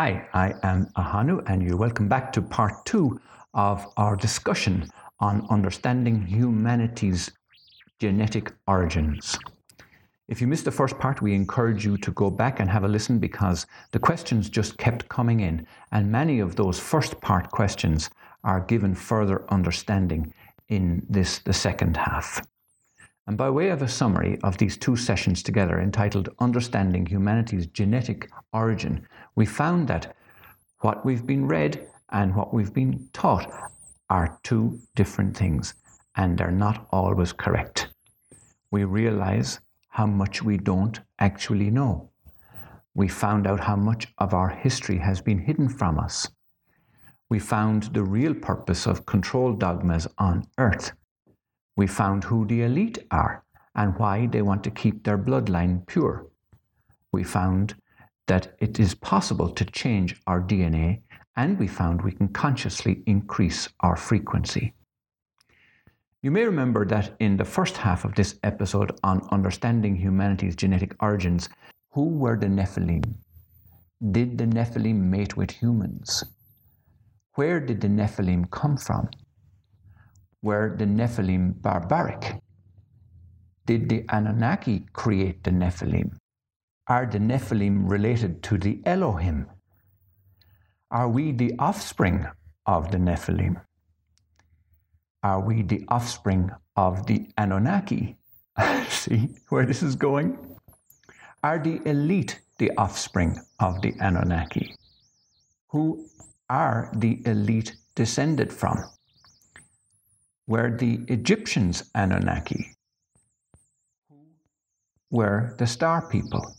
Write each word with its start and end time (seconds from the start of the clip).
Hi, 0.00 0.28
I 0.32 0.54
am 0.62 0.86
Ahanu, 0.96 1.42
and 1.50 1.60
you're 1.60 1.76
welcome 1.76 2.06
back 2.06 2.32
to 2.34 2.40
part 2.40 2.86
two 2.86 3.20
of 3.52 3.84
our 3.96 4.14
discussion 4.14 4.88
on 5.18 5.44
understanding 5.50 6.24
humanity's 6.24 7.32
genetic 7.98 8.52
origins. 8.68 9.36
If 10.28 10.40
you 10.40 10.46
missed 10.46 10.66
the 10.66 10.70
first 10.70 10.96
part, 11.00 11.20
we 11.20 11.34
encourage 11.34 11.84
you 11.84 11.96
to 11.96 12.12
go 12.12 12.30
back 12.30 12.60
and 12.60 12.70
have 12.70 12.84
a 12.84 12.88
listen 12.88 13.18
because 13.18 13.66
the 13.90 13.98
questions 13.98 14.48
just 14.48 14.78
kept 14.78 15.08
coming 15.08 15.40
in, 15.40 15.66
and 15.90 16.12
many 16.12 16.38
of 16.38 16.54
those 16.54 16.78
first 16.78 17.20
part 17.20 17.50
questions 17.50 18.08
are 18.44 18.60
given 18.60 18.94
further 18.94 19.46
understanding 19.50 20.32
in 20.68 21.04
this, 21.10 21.40
the 21.40 21.52
second 21.52 21.96
half. 21.96 22.40
And 23.28 23.36
by 23.36 23.50
way 23.50 23.68
of 23.68 23.82
a 23.82 23.88
summary 23.88 24.38
of 24.42 24.56
these 24.56 24.78
two 24.78 24.96
sessions 24.96 25.42
together, 25.42 25.80
entitled 25.80 26.30
Understanding 26.38 27.04
Humanity's 27.04 27.66
Genetic 27.66 28.30
Origin, 28.54 29.06
we 29.36 29.44
found 29.44 29.86
that 29.88 30.16
what 30.80 31.04
we've 31.04 31.26
been 31.26 31.46
read 31.46 31.86
and 32.08 32.34
what 32.34 32.54
we've 32.54 32.72
been 32.72 33.06
taught 33.12 33.52
are 34.08 34.38
two 34.44 34.80
different 34.94 35.36
things, 35.36 35.74
and 36.16 36.38
they're 36.38 36.50
not 36.50 36.88
always 36.90 37.34
correct. 37.34 37.92
We 38.70 38.84
realize 38.84 39.60
how 39.90 40.06
much 40.06 40.42
we 40.42 40.56
don't 40.56 40.98
actually 41.18 41.70
know. 41.70 42.08
We 42.94 43.08
found 43.08 43.46
out 43.46 43.60
how 43.60 43.76
much 43.76 44.08
of 44.16 44.32
our 44.32 44.48
history 44.48 44.96
has 44.96 45.20
been 45.20 45.40
hidden 45.40 45.68
from 45.68 45.98
us. 45.98 46.30
We 47.28 47.40
found 47.40 47.92
the 47.92 48.04
real 48.04 48.32
purpose 48.32 48.86
of 48.86 49.04
control 49.04 49.52
dogmas 49.52 50.08
on 50.16 50.46
earth 50.56 50.92
we 51.78 51.86
found 51.86 52.24
who 52.24 52.44
the 52.46 52.62
elite 52.62 52.98
are 53.12 53.44
and 53.76 53.96
why 54.00 54.26
they 54.26 54.42
want 54.42 54.64
to 54.64 54.70
keep 54.70 55.04
their 55.04 55.16
bloodline 55.16 55.86
pure. 55.86 56.26
We 57.12 57.22
found 57.22 57.76
that 58.26 58.56
it 58.58 58.80
is 58.80 58.96
possible 58.96 59.48
to 59.50 59.64
change 59.64 60.20
our 60.26 60.40
DNA, 60.40 61.02
and 61.36 61.56
we 61.56 61.68
found 61.68 62.02
we 62.02 62.10
can 62.10 62.28
consciously 62.28 63.04
increase 63.06 63.68
our 63.78 63.94
frequency. 63.94 64.74
You 66.20 66.32
may 66.32 66.44
remember 66.46 66.84
that 66.86 67.14
in 67.20 67.36
the 67.36 67.44
first 67.44 67.76
half 67.76 68.04
of 68.04 68.16
this 68.16 68.40
episode 68.42 68.98
on 69.04 69.28
understanding 69.30 69.94
humanity's 69.94 70.56
genetic 70.56 70.96
origins, 71.00 71.48
who 71.92 72.08
were 72.08 72.36
the 72.36 72.48
Nephilim? 72.48 73.04
Did 74.10 74.36
the 74.36 74.46
Nephilim 74.46 74.96
mate 74.96 75.36
with 75.36 75.52
humans? 75.52 76.24
Where 77.36 77.60
did 77.60 77.80
the 77.80 77.88
Nephilim 77.88 78.50
come 78.50 78.76
from? 78.76 79.10
Were 80.42 80.74
the 80.76 80.84
Nephilim 80.84 81.60
barbaric? 81.60 82.40
Did 83.66 83.88
the 83.88 84.04
Anunnaki 84.08 84.86
create 84.92 85.44
the 85.44 85.50
Nephilim? 85.50 86.16
Are 86.86 87.06
the 87.06 87.18
Nephilim 87.18 87.88
related 87.88 88.42
to 88.44 88.58
the 88.58 88.80
Elohim? 88.86 89.46
Are 90.90 91.08
we 91.08 91.32
the 91.32 91.52
offspring 91.58 92.26
of 92.64 92.90
the 92.90 92.98
Nephilim? 92.98 93.60
Are 95.22 95.40
we 95.40 95.62
the 95.62 95.84
offspring 95.88 96.50
of 96.76 97.06
the 97.06 97.28
Anunnaki? 97.36 98.16
See 98.88 99.28
where 99.48 99.66
this 99.66 99.82
is 99.82 99.96
going? 99.96 100.38
Are 101.42 101.58
the 101.58 101.80
elite 101.84 102.40
the 102.58 102.72
offspring 102.78 103.38
of 103.60 103.82
the 103.82 103.94
Anunnaki? 104.00 104.74
Who 105.68 106.06
are 106.48 106.90
the 106.94 107.20
elite 107.26 107.76
descended 107.94 108.52
from? 108.52 108.78
Were 110.48 110.74
the 110.74 110.98
Egyptians 111.08 111.90
Anunnaki, 111.94 112.74
were 115.10 115.54
the 115.58 115.66
star 115.66 116.08
people. 116.08 116.54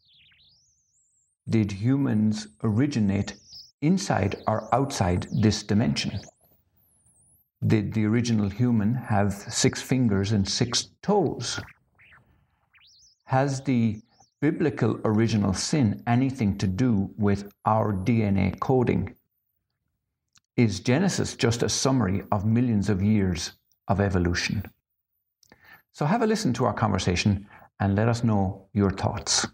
Did 1.49 1.71
humans 1.71 2.47
originate 2.63 3.33
inside 3.81 4.35
or 4.47 4.69
outside 4.75 5.27
this 5.41 5.63
dimension? 5.63 6.19
Did 7.65 7.93
the 7.93 8.05
original 8.05 8.47
human 8.47 8.93
have 8.93 9.33
six 9.33 9.81
fingers 9.81 10.31
and 10.33 10.47
six 10.47 10.89
toes? 11.01 11.59
Has 13.23 13.61
the 13.63 13.99
biblical 14.39 14.99
original 15.03 15.55
sin 15.55 16.03
anything 16.05 16.59
to 16.59 16.67
do 16.67 17.09
with 17.17 17.51
our 17.65 17.91
DNA 17.91 18.59
coding? 18.59 19.15
Is 20.55 20.79
Genesis 20.79 21.35
just 21.35 21.63
a 21.63 21.69
summary 21.69 22.21
of 22.31 22.45
millions 22.45 22.87
of 22.89 23.01
years 23.01 23.53
of 23.89 23.99
evolution. 23.99 24.63
So 25.91 26.05
have 26.05 26.21
a 26.21 26.27
listen 26.27 26.53
to 26.53 26.65
our 26.65 26.73
conversation 26.73 27.47
and 27.79 27.95
let 27.95 28.07
us 28.07 28.23
know 28.23 28.67
your 28.73 28.91
thoughts. 28.91 29.47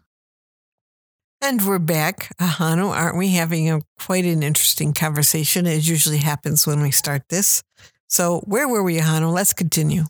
And 1.42 1.66
we're 1.66 1.80
back, 1.80 2.36
Ahanu. 2.40 2.90
Aren't 2.90 3.18
we 3.18 3.30
having 3.30 3.70
a 3.70 3.82
quite 4.00 4.26
an 4.26 4.44
interesting 4.44 4.94
conversation, 4.94 5.68
as 5.68 5.88
usually 5.88 6.18
happens 6.18 6.66
when 6.66 6.82
we 6.82 6.92
start 6.92 7.30
this? 7.30 7.64
So 8.08 8.42
where 8.46 8.68
were 8.68 8.84
we, 8.84 9.00
Ahanu? 9.00 9.32
Let's 9.32 9.54
continue. 9.54 10.04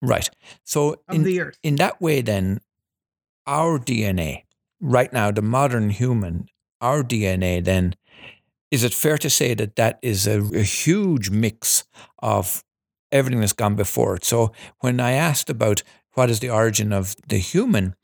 Right. 0.00 0.28
So 0.64 0.96
in, 1.10 1.52
in 1.62 1.76
that 1.76 2.00
way, 2.00 2.20
then, 2.20 2.60
our 3.46 3.78
DNA, 3.78 4.44
right 4.80 5.12
now, 5.12 5.30
the 5.30 5.42
modern 5.42 5.90
human, 5.90 6.46
our 6.80 7.02
DNA, 7.02 7.62
then, 7.62 7.94
is 8.70 8.84
it 8.84 8.94
fair 8.94 9.18
to 9.18 9.30
say 9.30 9.54
that 9.54 9.76
that 9.76 9.98
is 10.02 10.26
a, 10.26 10.40
a 10.54 10.62
huge 10.62 11.30
mix 11.30 11.84
of 12.20 12.64
everything 13.14 13.40
that's 13.40 13.54
gone 13.54 13.76
before 13.76 14.16
it. 14.16 14.24
So 14.24 14.52
when 14.80 15.00
I 15.00 15.12
asked 15.12 15.48
about 15.48 15.82
what 16.12 16.28
is 16.28 16.40
the 16.40 16.50
origin 16.50 16.92
of 16.92 17.16
the 17.28 17.38
human, 17.38 17.94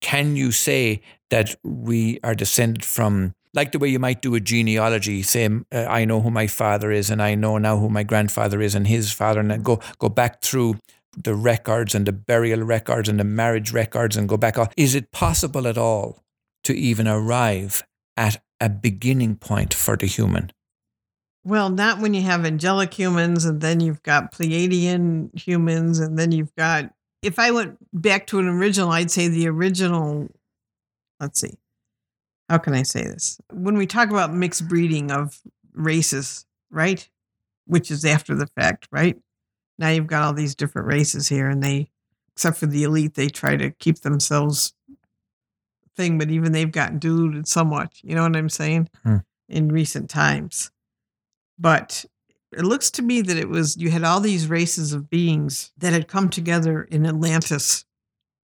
can 0.00 0.36
you 0.36 0.52
say 0.52 1.00
that 1.30 1.56
we 1.62 2.20
are 2.22 2.34
descended 2.34 2.84
from 2.84 3.34
like 3.54 3.70
the 3.70 3.78
way 3.78 3.88
you 3.88 4.00
might 4.00 4.20
do 4.20 4.34
a 4.34 4.40
genealogy, 4.40 5.22
say, 5.22 5.48
uh, 5.72 5.84
I 5.88 6.04
know 6.04 6.20
who 6.20 6.30
my 6.30 6.48
father 6.48 6.90
is, 6.90 7.08
and 7.08 7.22
I 7.22 7.36
know 7.36 7.56
now 7.56 7.78
who 7.78 7.88
my 7.88 8.02
grandfather 8.02 8.60
is, 8.60 8.74
and 8.74 8.86
his 8.86 9.12
father, 9.12 9.40
and 9.40 9.64
go 9.64 9.80
go 9.98 10.08
back 10.08 10.42
through 10.42 10.80
the 11.16 11.34
records 11.36 11.94
and 11.94 12.04
the 12.04 12.12
burial 12.12 12.62
records 12.62 13.08
and 13.08 13.20
the 13.20 13.24
marriage 13.24 13.72
records, 13.72 14.16
and 14.16 14.28
go 14.28 14.36
back. 14.36 14.56
Is 14.76 14.94
it 14.96 15.12
possible 15.12 15.68
at 15.68 15.78
all 15.78 16.24
to 16.64 16.74
even 16.74 17.06
arrive 17.06 17.84
at 18.16 18.42
a 18.60 18.68
beginning 18.68 19.36
point 19.36 19.72
for 19.72 19.96
the 19.96 20.06
human? 20.06 20.50
Well, 21.44 21.68
not 21.68 22.00
when 22.00 22.14
you 22.14 22.22
have 22.22 22.44
angelic 22.46 22.94
humans 22.94 23.44
and 23.44 23.60
then 23.60 23.80
you've 23.80 24.02
got 24.02 24.32
Pleiadian 24.32 25.38
humans 25.38 25.98
and 25.98 26.18
then 26.18 26.32
you've 26.32 26.54
got 26.56 26.90
if 27.22 27.38
I 27.38 27.50
went 27.50 27.78
back 27.92 28.26
to 28.28 28.38
an 28.38 28.48
original, 28.48 28.90
I'd 28.90 29.10
say 29.10 29.28
the 29.28 29.48
original 29.48 30.28
let's 31.20 31.40
see. 31.40 31.58
How 32.48 32.58
can 32.58 32.74
I 32.74 32.82
say 32.82 33.02
this? 33.02 33.38
When 33.52 33.76
we 33.76 33.86
talk 33.86 34.10
about 34.10 34.34
mixed 34.34 34.68
breeding 34.68 35.10
of 35.10 35.40
races, 35.72 36.44
right? 36.70 37.08
Which 37.66 37.90
is 37.90 38.04
after 38.04 38.34
the 38.34 38.48
fact, 38.58 38.88
right? 38.90 39.16
Now 39.78 39.88
you've 39.88 40.06
got 40.06 40.22
all 40.22 40.34
these 40.34 40.54
different 40.54 40.88
races 40.88 41.28
here 41.28 41.48
and 41.48 41.62
they 41.62 41.90
except 42.34 42.56
for 42.56 42.66
the 42.66 42.82
elite, 42.82 43.14
they 43.14 43.28
try 43.28 43.56
to 43.56 43.70
keep 43.70 44.00
themselves 44.00 44.74
thing, 45.96 46.18
but 46.18 46.30
even 46.30 46.52
they've 46.52 46.72
gotten 46.72 46.98
diluted 46.98 47.46
somewhat. 47.46 47.92
You 48.02 48.14
know 48.14 48.22
what 48.22 48.36
I'm 48.36 48.48
saying? 48.48 48.88
Hmm. 49.04 49.18
In 49.48 49.70
recent 49.70 50.10
times. 50.10 50.70
But 51.58 52.04
it 52.52 52.64
looks 52.64 52.90
to 52.92 53.02
me 53.02 53.20
that 53.20 53.36
it 53.36 53.48
was 53.48 53.76
you 53.76 53.90
had 53.90 54.04
all 54.04 54.20
these 54.20 54.48
races 54.48 54.92
of 54.92 55.10
beings 55.10 55.72
that 55.78 55.92
had 55.92 56.08
come 56.08 56.28
together 56.28 56.82
in 56.82 57.06
Atlantis. 57.06 57.84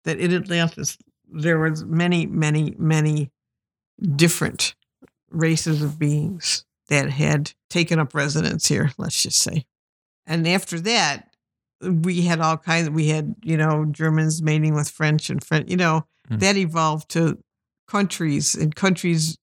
That 0.04 0.18
in 0.18 0.34
Atlantis 0.34 0.98
there 1.26 1.58
was 1.58 1.84
many, 1.84 2.26
many, 2.26 2.74
many 2.78 3.30
different 4.16 4.74
races 5.30 5.82
of 5.82 5.98
beings 5.98 6.64
that 6.88 7.10
had 7.10 7.52
taken 7.70 7.98
up 7.98 8.14
residence 8.14 8.68
here, 8.68 8.92
let's 8.98 9.22
just 9.22 9.38
say. 9.38 9.64
And 10.26 10.46
after 10.46 10.78
that, 10.80 11.34
we 11.80 12.22
had 12.22 12.40
all 12.40 12.56
kinds 12.56 12.90
we 12.90 13.08
had, 13.08 13.34
you 13.42 13.56
know, 13.56 13.86
Germans 13.86 14.42
mating 14.42 14.74
with 14.74 14.88
French 14.88 15.30
and 15.30 15.42
French, 15.42 15.70
you 15.70 15.76
know, 15.76 16.06
mm. 16.30 16.40
that 16.40 16.56
evolved 16.56 17.10
to 17.10 17.38
countries 17.88 18.54
and 18.54 18.74
countries 18.74 19.38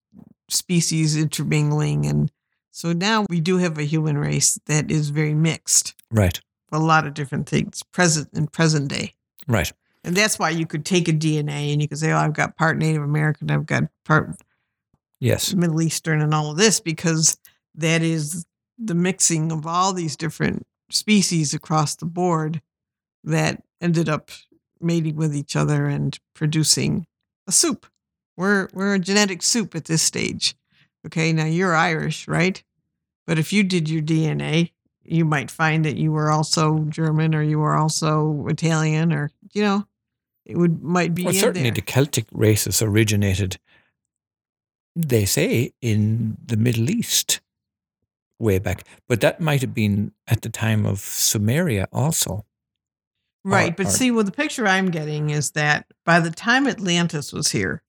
species 0.49 1.15
intermingling 1.15 2.05
and 2.05 2.31
so 2.71 2.93
now 2.93 3.25
we 3.29 3.39
do 3.39 3.57
have 3.57 3.77
a 3.77 3.83
human 3.83 4.17
race 4.17 4.59
that 4.65 4.89
is 4.89 5.09
very 5.09 5.33
mixed. 5.33 5.93
Right. 6.09 6.39
A 6.71 6.79
lot 6.79 7.05
of 7.05 7.13
different 7.13 7.47
things 7.47 7.83
present 7.91 8.29
in 8.33 8.47
present 8.47 8.87
day. 8.87 9.13
Right. 9.47 9.71
And 10.03 10.15
that's 10.15 10.39
why 10.39 10.49
you 10.49 10.65
could 10.65 10.85
take 10.85 11.07
a 11.07 11.13
DNA 11.13 11.73
and 11.73 11.81
you 11.81 11.87
could 11.87 11.99
say, 11.99 12.11
oh, 12.11 12.17
I've 12.17 12.33
got 12.33 12.57
part 12.57 12.77
Native 12.77 13.03
American, 13.03 13.51
I've 13.51 13.65
got 13.65 13.83
part 14.05 14.35
yes. 15.19 15.53
Middle 15.53 15.81
Eastern 15.81 16.21
and 16.21 16.33
all 16.33 16.49
of 16.49 16.57
this 16.57 16.79
because 16.79 17.37
that 17.75 18.01
is 18.01 18.45
the 18.77 18.95
mixing 18.95 19.51
of 19.51 19.67
all 19.67 19.93
these 19.93 20.15
different 20.15 20.65
species 20.89 21.53
across 21.53 21.95
the 21.95 22.05
board 22.05 22.61
that 23.23 23.61
ended 23.79 24.09
up 24.09 24.31
mating 24.79 25.15
with 25.15 25.35
each 25.35 25.55
other 25.55 25.85
and 25.85 26.17
producing 26.33 27.05
a 27.47 27.51
soup. 27.51 27.85
We're 28.37 28.69
we're 28.73 28.95
a 28.95 28.99
genetic 28.99 29.43
soup 29.43 29.75
at 29.75 29.85
this 29.85 30.01
stage. 30.01 30.55
Okay, 31.05 31.33
now 31.33 31.45
you're 31.45 31.75
Irish, 31.75 32.27
right? 32.27 32.61
But 33.25 33.39
if 33.39 33.51
you 33.53 33.63
did 33.63 33.89
your 33.89 34.01
DNA, 34.01 34.71
you 35.03 35.25
might 35.25 35.49
find 35.49 35.85
that 35.85 35.97
you 35.97 36.11
were 36.11 36.31
also 36.31 36.79
German 36.89 37.33
or 37.33 37.41
you 37.41 37.59
were 37.59 37.75
also 37.75 38.45
Italian 38.47 39.11
or, 39.11 39.31
you 39.53 39.63
know, 39.63 39.87
it 40.45 40.57
would 40.57 40.83
might 40.83 41.13
be 41.13 41.25
well, 41.25 41.33
certainly 41.33 41.69
there. 41.69 41.75
the 41.75 41.81
Celtic 41.81 42.25
races 42.31 42.81
originated 42.81 43.57
they 44.95 45.25
say, 45.25 45.73
in 45.81 46.37
the 46.45 46.57
Middle 46.57 46.89
East 46.89 47.39
way 48.39 48.59
back. 48.59 48.83
But 49.07 49.21
that 49.21 49.39
might 49.39 49.61
have 49.61 49.73
been 49.73 50.11
at 50.27 50.41
the 50.41 50.49
time 50.49 50.85
of 50.85 50.97
Sumeria 50.97 51.87
also. 51.91 52.45
Right. 53.43 53.71
Or, 53.71 53.75
but 53.75 53.85
or, 53.87 53.89
see, 53.89 54.11
well, 54.11 54.23
the 54.23 54.31
picture 54.31 54.67
I'm 54.67 54.91
getting 54.91 55.29
is 55.29 55.51
that 55.51 55.85
by 56.05 56.19
the 56.19 56.31
time 56.31 56.67
Atlantis 56.67 57.31
was 57.31 57.51
here, 57.51 57.83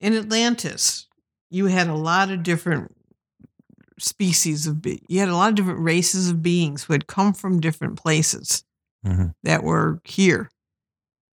in 0.00 0.14
Atlantis, 0.14 1.03
you 1.54 1.66
had 1.66 1.86
a 1.86 1.94
lot 1.94 2.32
of 2.32 2.42
different 2.42 2.92
species 3.96 4.66
of 4.66 4.82
be- 4.82 5.04
you 5.08 5.20
had 5.20 5.28
a 5.28 5.36
lot 5.36 5.50
of 5.50 5.54
different 5.54 5.78
races 5.78 6.28
of 6.28 6.42
beings 6.42 6.82
who 6.82 6.92
had 6.92 7.06
come 7.06 7.32
from 7.32 7.60
different 7.60 7.96
places 7.96 8.64
mm-hmm. 9.06 9.28
that 9.44 9.62
were 9.62 10.00
here 10.02 10.50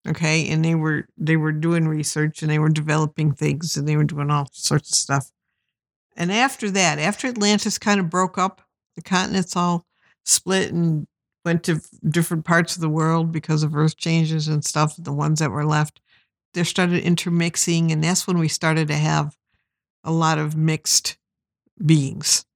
okay 0.09 0.49
and 0.49 0.65
they 0.65 0.75
were 0.75 1.07
they 1.19 1.37
were 1.37 1.53
doing 1.53 1.87
research 1.87 2.41
and 2.41 2.51
they 2.51 2.59
were 2.59 2.71
developing 2.71 3.31
things 3.31 3.77
and 3.77 3.87
they 3.87 3.95
were 3.95 4.05
doing 4.05 4.31
all 4.31 4.49
sorts 4.53 4.91
of 4.91 4.97
stuff 4.97 5.31
and 6.17 6.33
after 6.33 6.71
that 6.71 6.99
after 6.99 7.27
atlantis 7.29 7.77
kind 7.77 8.01
of 8.01 8.09
broke 8.09 8.39
up 8.39 8.63
the 8.95 9.03
continents 9.03 9.55
all 9.55 9.85
split 10.25 10.73
and 10.73 11.07
went 11.45 11.63
to 11.63 11.79
different 12.09 12.47
parts 12.47 12.75
of 12.75 12.81
the 12.81 12.89
world 12.89 13.31
because 13.31 13.63
of 13.63 13.77
earth 13.77 13.99
changes 13.99 14.49
and 14.49 14.65
stuff 14.65 14.95
the 14.99 15.13
ones 15.13 15.41
that 15.41 15.51
were 15.51 15.67
left 15.67 16.01
they 16.55 16.65
started 16.65 17.03
intermixing 17.03 17.93
and 17.93 18.03
that's 18.03 18.27
when 18.27 18.39
we 18.39 18.49
started 18.49 18.89
to 18.89 18.95
have 18.95 19.36
a 20.07 20.13
lot 20.13 20.39
of 20.39 20.57
mixed 20.57 21.19
beings 21.85 22.47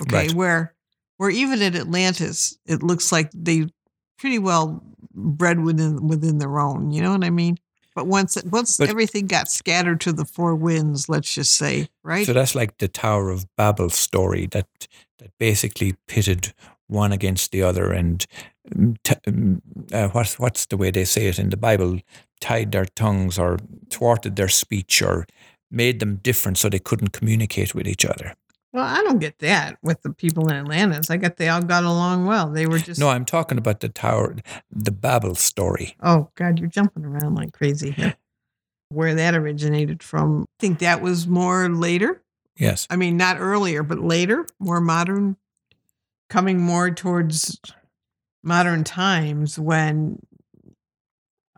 okay 0.00 0.28
right. 0.28 0.34
where 0.34 0.74
where 1.16 1.30
even 1.30 1.60
at 1.62 1.74
atlantis 1.74 2.56
it 2.66 2.82
looks 2.82 3.10
like 3.10 3.30
they 3.34 3.66
pretty 4.18 4.38
well 4.38 4.80
bred 5.14 5.60
within 5.60 6.06
within 6.06 6.38
their 6.38 6.58
own. 6.58 6.90
You 6.90 7.02
know 7.02 7.12
what 7.12 7.24
I 7.24 7.30
mean? 7.30 7.58
But 7.94 8.06
once 8.06 8.42
once 8.44 8.78
but, 8.78 8.88
everything 8.88 9.26
got 9.26 9.50
scattered 9.50 10.00
to 10.02 10.12
the 10.12 10.24
four 10.24 10.54
winds, 10.54 11.08
let's 11.08 11.34
just 11.34 11.54
say, 11.54 11.88
right? 12.02 12.26
So 12.26 12.32
that's 12.32 12.54
like 12.54 12.78
the 12.78 12.88
Tower 12.88 13.30
of 13.30 13.44
Babel 13.56 13.90
story 13.90 14.46
that 14.52 14.68
that 15.18 15.30
basically 15.38 15.94
pitted 16.08 16.54
one 16.86 17.12
against 17.12 17.52
the 17.52 17.62
other, 17.62 17.92
and 17.92 18.24
mm, 18.74 18.96
t- 19.04 19.14
mm, 19.26 19.60
uh, 19.92 20.08
what's 20.08 20.38
what's 20.38 20.66
the 20.66 20.76
way 20.76 20.90
they 20.90 21.04
say 21.04 21.26
it 21.26 21.38
in 21.38 21.50
the 21.50 21.56
Bible? 21.56 21.98
Tied 22.40 22.72
their 22.72 22.86
tongues 22.86 23.38
or 23.38 23.58
thwarted 23.90 24.36
their 24.36 24.48
speech 24.48 25.02
or 25.02 25.26
made 25.72 26.00
them 26.00 26.16
different 26.16 26.58
so 26.58 26.68
they 26.68 26.78
couldn't 26.78 27.12
communicate 27.12 27.74
with 27.74 27.88
each 27.88 28.04
other. 28.04 28.34
Well, 28.72 28.84
I 28.84 29.02
don't 29.02 29.18
get 29.18 29.38
that 29.40 29.76
with 29.82 30.00
the 30.02 30.12
people 30.12 30.48
in 30.48 30.56
Atlantis. 30.56 31.10
I 31.10 31.18
get 31.18 31.36
they 31.36 31.48
all 31.48 31.60
got 31.60 31.84
along 31.84 32.26
well. 32.26 32.48
They 32.48 32.66
were 32.66 32.78
just 32.78 32.98
No, 32.98 33.08
I'm 33.08 33.26
talking 33.26 33.58
about 33.58 33.80
the 33.80 33.88
tower 33.88 34.36
the 34.70 34.92
Babel 34.92 35.34
story. 35.34 35.94
Oh 36.02 36.30
God, 36.36 36.58
you're 36.58 36.68
jumping 36.68 37.04
around 37.04 37.34
like 37.34 37.52
crazy 37.52 37.90
here. 37.90 38.14
Where 38.88 39.14
that 39.14 39.34
originated 39.34 40.02
from. 40.02 40.42
I 40.42 40.60
think 40.60 40.78
that 40.78 41.02
was 41.02 41.26
more 41.26 41.68
later. 41.68 42.22
Yes. 42.56 42.86
I 42.88 42.96
mean 42.96 43.16
not 43.16 43.38
earlier, 43.40 43.82
but 43.82 43.98
later, 43.98 44.46
more 44.58 44.80
modern, 44.80 45.36
coming 46.30 46.58
more 46.58 46.90
towards 46.90 47.60
modern 48.42 48.84
times 48.84 49.58
when 49.58 50.18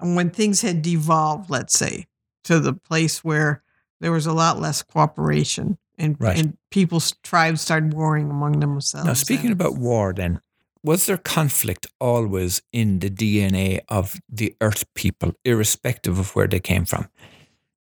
when 0.01 0.31
things 0.31 0.63
had 0.63 0.83
devolved, 0.83 1.49
let's 1.49 1.79
say, 1.79 2.07
to 2.45 2.59
the 2.59 2.75
place 2.75 3.23
where 3.23 3.63
there 4.01 4.13
was 4.13 4.27
a 4.27 4.33
lot 4.33 4.61
less 4.61 4.83
cooperation 4.83 5.79
and 5.99 6.17
right. 6.19 6.39
and 6.39 6.57
people's 6.71 7.13
tribes 7.23 7.61
started 7.61 7.95
warring 7.95 8.31
among 8.31 8.61
themselves. 8.61 9.07
Now, 9.07 9.15
speaking 9.15 9.53
about 9.53 9.77
war, 9.77 10.13
then 10.13 10.41
was 10.83 11.07
there 11.07 11.17
conflict 11.17 11.87
always 12.01 12.63
in 12.73 12.99
the 12.99 13.11
DNA 13.11 13.81
of 13.89 14.21
the 14.29 14.55
Earth 14.61 14.85
people, 14.95 15.33
irrespective 15.45 16.19
of 16.19 16.35
where 16.37 16.47
they 16.47 16.61
came 16.61 16.85
from? 16.85 17.09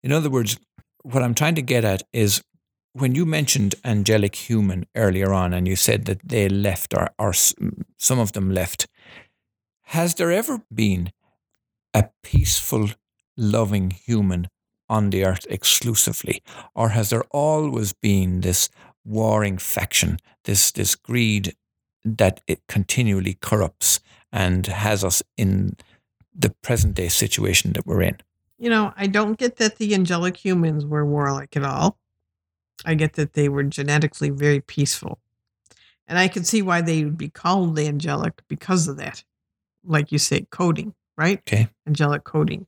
In 0.02 0.12
other 0.12 0.30
words, 0.30 0.58
what 1.02 1.22
I'm 1.22 1.34
trying 1.34 1.54
to 1.56 1.62
get 1.62 1.84
at 1.84 2.02
is 2.12 2.42
when 2.92 3.14
you 3.14 3.24
mentioned 3.24 3.76
angelic 3.84 4.34
human 4.34 4.86
earlier 4.96 5.32
on, 5.32 5.52
and 5.54 5.68
you 5.68 5.76
said 5.76 6.06
that 6.06 6.28
they 6.28 6.48
left, 6.48 6.94
or, 6.94 7.10
or 7.18 7.32
some 7.32 8.18
of 8.18 8.32
them 8.32 8.50
left, 8.50 8.88
has 9.82 10.16
there 10.16 10.32
ever 10.32 10.62
been 10.74 11.12
a 11.94 12.08
peaceful, 12.22 12.90
loving 13.36 13.90
human 13.90 14.48
on 14.88 15.10
the 15.10 15.24
earth 15.24 15.46
exclusively? 15.50 16.42
Or 16.74 16.90
has 16.90 17.10
there 17.10 17.24
always 17.30 17.92
been 17.92 18.40
this 18.40 18.68
warring 19.04 19.58
faction, 19.58 20.18
this, 20.44 20.70
this 20.70 20.94
greed 20.94 21.54
that 22.04 22.40
it 22.46 22.60
continually 22.68 23.38
corrupts 23.40 24.00
and 24.32 24.66
has 24.66 25.04
us 25.04 25.22
in 25.36 25.76
the 26.34 26.50
present 26.62 26.94
day 26.94 27.08
situation 27.08 27.72
that 27.72 27.86
we're 27.86 28.02
in? 28.02 28.18
You 28.58 28.70
know, 28.70 28.92
I 28.96 29.06
don't 29.06 29.38
get 29.38 29.56
that 29.56 29.76
the 29.76 29.94
angelic 29.94 30.36
humans 30.36 30.84
were 30.84 31.06
warlike 31.06 31.56
at 31.56 31.64
all. 31.64 31.96
I 32.84 32.94
get 32.94 33.14
that 33.14 33.34
they 33.34 33.48
were 33.48 33.64
genetically 33.64 34.30
very 34.30 34.60
peaceful. 34.60 35.18
And 36.06 36.18
I 36.18 36.28
can 36.28 36.44
see 36.44 36.62
why 36.62 36.80
they 36.80 37.04
would 37.04 37.18
be 37.18 37.28
called 37.28 37.78
angelic 37.78 38.42
because 38.48 38.88
of 38.88 38.96
that. 38.96 39.22
Like 39.84 40.10
you 40.10 40.18
say, 40.18 40.46
coding, 40.50 40.94
right? 41.16 41.38
Okay. 41.38 41.68
Angelic 41.86 42.24
coding 42.24 42.66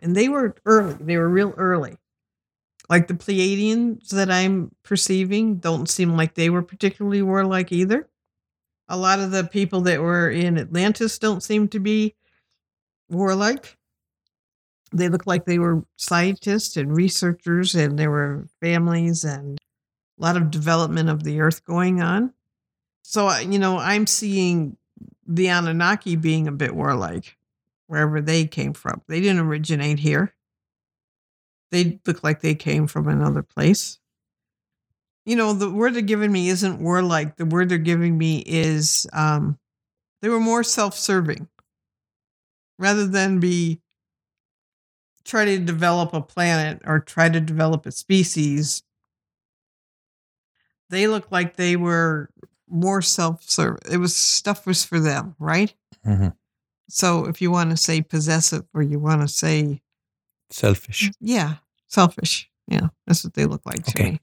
and 0.00 0.14
they 0.14 0.28
were 0.28 0.54
early. 0.66 0.96
They 1.00 1.16
were 1.16 1.28
real 1.28 1.54
early. 1.56 1.96
Like 2.88 3.08
the 3.08 3.14
Pleiadians 3.14 4.08
that 4.10 4.30
I'm 4.30 4.70
perceiving 4.82 5.56
don't 5.56 5.88
seem 5.88 6.16
like 6.16 6.34
they 6.34 6.50
were 6.50 6.62
particularly 6.62 7.22
warlike 7.22 7.72
either. 7.72 8.08
A 8.88 8.96
lot 8.96 9.20
of 9.20 9.30
the 9.30 9.44
people 9.44 9.80
that 9.82 10.02
were 10.02 10.28
in 10.28 10.58
Atlantis 10.58 11.18
don't 11.18 11.42
seem 11.42 11.68
to 11.68 11.80
be 11.80 12.14
warlike. 13.08 13.78
They 14.92 15.08
look 15.08 15.26
like 15.26 15.46
they 15.46 15.58
were 15.58 15.84
scientists 15.96 16.76
and 16.76 16.94
researchers, 16.94 17.74
and 17.74 17.98
there 17.98 18.10
were 18.10 18.46
families 18.60 19.24
and 19.24 19.58
a 20.18 20.22
lot 20.22 20.36
of 20.36 20.50
development 20.50 21.08
of 21.08 21.24
the 21.24 21.40
earth 21.40 21.64
going 21.64 22.02
on. 22.02 22.32
So, 23.02 23.34
you 23.38 23.58
know, 23.58 23.78
I'm 23.78 24.06
seeing 24.06 24.76
the 25.26 25.48
Anunnaki 25.48 26.16
being 26.16 26.46
a 26.46 26.52
bit 26.52 26.74
warlike 26.74 27.36
wherever 27.94 28.20
they 28.20 28.44
came 28.44 28.72
from. 28.72 29.02
They 29.06 29.20
didn't 29.20 29.46
originate 29.46 30.00
here. 30.00 30.34
They 31.70 32.00
look 32.04 32.24
like 32.24 32.40
they 32.40 32.56
came 32.56 32.88
from 32.88 33.06
another 33.06 33.42
place. 33.42 34.00
You 35.24 35.36
know, 35.36 35.52
the 35.52 35.70
word 35.70 35.94
they're 35.94 36.02
giving 36.02 36.32
me 36.32 36.48
isn't 36.48 36.80
warlike. 36.80 37.36
The 37.36 37.46
word 37.46 37.68
they're 37.68 37.78
giving 37.78 38.18
me 38.18 38.42
is 38.44 39.06
um, 39.12 39.58
they 40.22 40.28
were 40.28 40.40
more 40.40 40.64
self 40.64 40.96
serving 40.96 41.48
rather 42.80 43.06
than 43.06 43.38
be 43.38 43.80
try 45.24 45.44
to 45.44 45.58
develop 45.58 46.12
a 46.12 46.20
planet 46.20 46.82
or 46.84 46.98
try 46.98 47.28
to 47.28 47.40
develop 47.40 47.86
a 47.86 47.92
species. 47.92 48.82
They 50.90 51.06
look 51.06 51.30
like 51.30 51.54
they 51.54 51.76
were 51.76 52.28
more 52.68 53.02
self 53.02 53.44
serving. 53.44 53.82
It 53.88 53.98
was 53.98 54.16
stuff 54.16 54.66
was 54.66 54.84
for 54.84 54.98
them, 54.98 55.36
right? 55.38 55.72
Mm-hmm. 56.04 56.28
So 56.88 57.26
if 57.26 57.40
you 57.40 57.50
want 57.50 57.70
to 57.70 57.76
say 57.76 58.02
possessive 58.02 58.64
or 58.74 58.82
you 58.82 58.98
want 58.98 59.22
to 59.22 59.28
say 59.28 59.82
selfish. 60.50 61.08
Mm, 61.08 61.14
yeah, 61.20 61.54
selfish. 61.86 62.50
Yeah, 62.66 62.88
that's 63.06 63.24
what 63.24 63.34
they 63.34 63.44
look 63.44 63.66
like 63.66 63.84
to 63.84 64.00
okay. 64.00 64.10
me. 64.12 64.20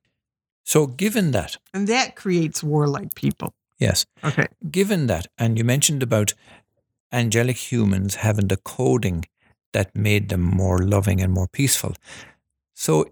So 0.64 0.88
given 0.88 1.32
that. 1.32 1.58
And 1.74 1.88
that 1.88 2.16
creates 2.16 2.64
warlike 2.64 3.14
people. 3.16 3.54
Yes. 3.80 4.06
Okay. 4.24 4.48
Given 4.70 5.08
that, 5.08 5.28
and 5.38 5.58
you 5.58 5.64
mentioned 5.64 6.04
about 6.04 6.34
angelic 7.12 7.58
humans 7.72 8.16
having 8.16 8.48
the 8.48 8.58
coding 8.58 9.26
that 9.74 9.96
made 9.96 10.30
them 10.30 10.42
more 10.42 10.80
loving 10.80 11.22
and 11.22 11.34
more 11.34 11.48
peaceful. 11.48 11.96
So 12.74 13.06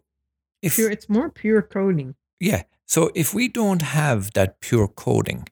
if 0.61 0.75
pure, 0.75 0.91
it's 0.91 1.09
more 1.09 1.29
pure 1.29 1.61
coding. 1.61 2.15
Yeah. 2.39 2.63
So 2.85 3.11
if 3.15 3.33
we 3.33 3.47
don't 3.47 3.81
have 3.81 4.33
that 4.33 4.61
pure 4.61 4.87
coding, 4.87 5.47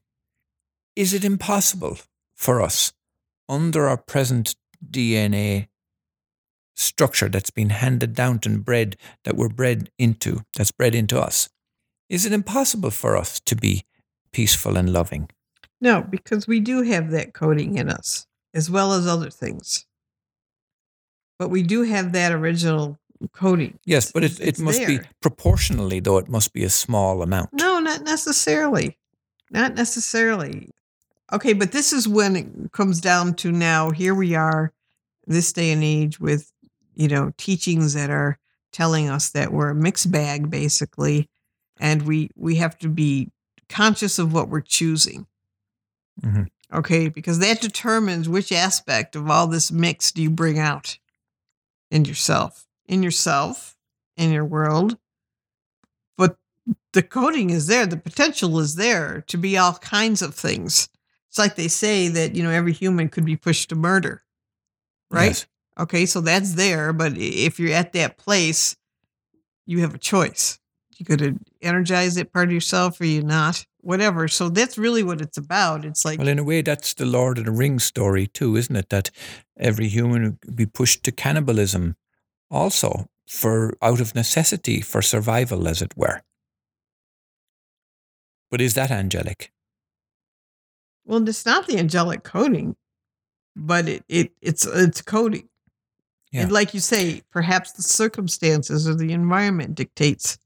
is 0.96 1.14
it 1.14 1.24
impossible 1.24 1.98
for 2.36 2.62
us 2.62 2.94
under 3.50 3.88
our 3.88 3.98
present 3.98 4.56
DNA 4.86 5.68
structure 6.76 7.30
that's 7.30 7.50
been 7.50 7.72
handed 7.72 8.14
down 8.14 8.40
and 8.46 8.64
bred, 8.64 8.96
that 9.24 9.36
we're 9.36 9.50
bred 9.50 9.90
into, 9.98 10.42
that's 10.56 10.72
bred 10.72 10.94
into 10.94 11.20
us, 11.20 11.50
is 12.10 12.26
it 12.26 12.32
impossible 12.32 12.92
for 12.92 13.18
us 13.18 13.40
to 13.42 13.56
be 13.56 13.84
peaceful 14.32 14.78
and 14.78 14.94
loving? 14.94 15.30
No, 15.82 16.02
because 16.02 16.48
we 16.48 16.60
do 16.60 16.84
have 16.84 17.12
that 17.12 17.34
coding 17.34 17.78
in 17.78 17.90
us, 17.90 18.28
as 18.54 18.70
well 18.70 18.94
as 18.94 19.08
other 19.08 19.30
things. 19.30 19.86
But 21.38 21.50
we 21.50 21.62
do 21.64 21.84
have 21.84 22.14
that 22.14 22.32
original 22.32 22.98
coding. 23.34 23.80
Yes, 23.86 24.12
but 24.12 24.24
it, 24.24 24.40
it 24.40 24.60
must 24.60 24.80
there. 24.80 24.88
be 24.88 25.00
proportionally, 25.22 26.00
though, 26.00 26.18
it 26.18 26.30
must 26.30 26.54
be 26.54 26.64
a 26.64 26.70
small 26.70 27.22
amount. 27.22 27.52
No, 27.54 27.80
not 27.80 28.04
necessarily. 28.04 28.98
Not 29.52 29.76
necessarily. 29.76 30.72
Okay, 31.34 31.54
but 31.54 31.72
this 31.72 31.94
is 31.94 32.08
when 32.08 32.36
it 32.36 32.72
comes 32.72 33.02
down 33.02 33.34
to 33.36 33.52
now. 33.52 33.92
Here 33.92 34.16
we 34.16 34.36
are, 34.36 34.74
this 35.26 35.52
day 35.54 35.72
and 35.72 35.84
age, 35.84 36.20
with 36.20 36.52
you 36.96 37.08
know 37.08 37.34
teachings 37.38 37.94
that 37.94 38.10
are 38.10 38.40
telling 38.72 39.10
us 39.10 39.30
that 39.32 39.52
we're 39.52 39.70
a 39.70 39.76
mixed 39.76 40.12
bag, 40.12 40.50
basically, 40.50 41.30
and 41.80 42.04
we 42.04 42.30
we 42.36 42.56
have 42.58 42.78
to 42.80 42.90
be 42.90 43.30
conscious 43.70 44.20
of 44.20 44.34
what 44.34 44.50
we're 44.50 44.62
choosing. 44.62 45.28
Mm-hmm. 46.24 46.44
Okay, 46.74 47.10
because 47.10 47.40
that 47.40 47.62
determines 47.62 48.28
which 48.30 48.52
aspect 48.52 49.16
of 49.16 49.30
all 49.30 49.48
this 49.48 49.72
mix 49.72 50.12
do 50.12 50.22
you 50.22 50.30
bring 50.30 50.60
out 50.60 50.98
in 51.92 52.06
yourself, 52.06 52.66
in 52.88 53.04
yourself, 53.04 53.76
in 54.18 54.32
your 54.32 54.46
world, 54.46 54.98
But 56.18 56.38
the 56.94 57.04
coding 57.04 57.50
is 57.52 57.68
there, 57.68 57.86
the 57.86 57.98
potential 57.98 58.60
is 58.60 58.76
there 58.76 59.24
to 59.28 59.38
be 59.38 59.58
all 59.58 59.74
kinds 59.76 60.22
of 60.22 60.36
things. 60.36 60.90
It's 61.38 61.40
like 61.40 61.56
they 61.56 61.68
say 61.68 62.08
that, 62.08 62.34
you 62.34 62.42
know, 62.42 62.50
every 62.50 62.74
human 62.74 63.10
could 63.10 63.24
be 63.24 63.36
pushed 63.36 63.70
to 63.70 63.76
murder, 63.76 64.24
right? 65.12 65.28
Yes. 65.28 65.46
Okay, 65.78 66.08
so 66.08 66.20
that's 66.20 66.56
there. 66.56 66.94
But 66.94 67.14
if 67.16 67.60
you're 67.60 67.76
at 67.76 67.94
that 67.94 68.18
place, 68.18 68.76
you 69.68 69.82
have 69.82 69.94
a 69.94 70.00
choice. 70.00 70.58
You 70.98 71.06
could 71.06 71.40
energize 71.62 72.16
that 72.16 72.34
part 72.34 72.48
of 72.48 72.54
yourself 72.54 73.00
or 73.00 73.06
you 73.06 73.22
not, 73.22 73.68
whatever. 73.82 74.28
So 74.28 74.50
that's 74.50 74.80
really 74.80 75.04
what 75.04 75.22
it's 75.22 75.38
about. 75.38 75.86
It's 75.86 76.04
like. 76.04 76.18
Well, 76.18 76.28
in 76.28 76.40
a 76.40 76.44
way, 76.44 76.64
that's 76.64 76.96
the 76.96 77.06
Lord 77.06 77.38
of 77.38 77.46
the 77.46 77.52
Rings 77.52 77.84
story, 77.84 78.26
too, 78.26 78.56
isn't 78.56 78.76
it? 78.76 78.90
That 78.90 79.12
every 79.60 79.90
human 79.90 80.40
would 80.44 80.56
be 80.56 80.66
pushed 80.66 81.04
to 81.04 81.12
cannibalism 81.12 81.98
also 82.50 83.12
for 83.28 83.78
out 83.80 84.02
of 84.02 84.16
necessity 84.16 84.82
for 84.82 85.04
survival, 85.04 85.68
as 85.68 85.84
it 85.84 85.96
were. 85.96 86.24
But 88.50 88.60
is 88.60 88.74
that 88.74 88.90
angelic? 88.90 89.52
Well, 91.08 91.28
it's 91.28 91.46
not 91.46 91.68
the 91.68 91.80
angelic 91.80 92.24
coding, 92.24 92.76
but 93.56 93.88
it, 93.88 94.04
it 94.10 94.34
it's 94.42 94.66
it's 94.66 95.02
coding. 95.02 95.48
Yeah. 96.34 96.42
And 96.42 96.52
like 96.52 96.74
you 96.74 96.82
say, 96.82 97.24
perhaps 97.32 97.72
the 97.72 97.82
circumstances 97.82 98.88
or 98.88 98.94
the 98.94 99.14
environment 99.14 99.76
dictates 99.76 100.38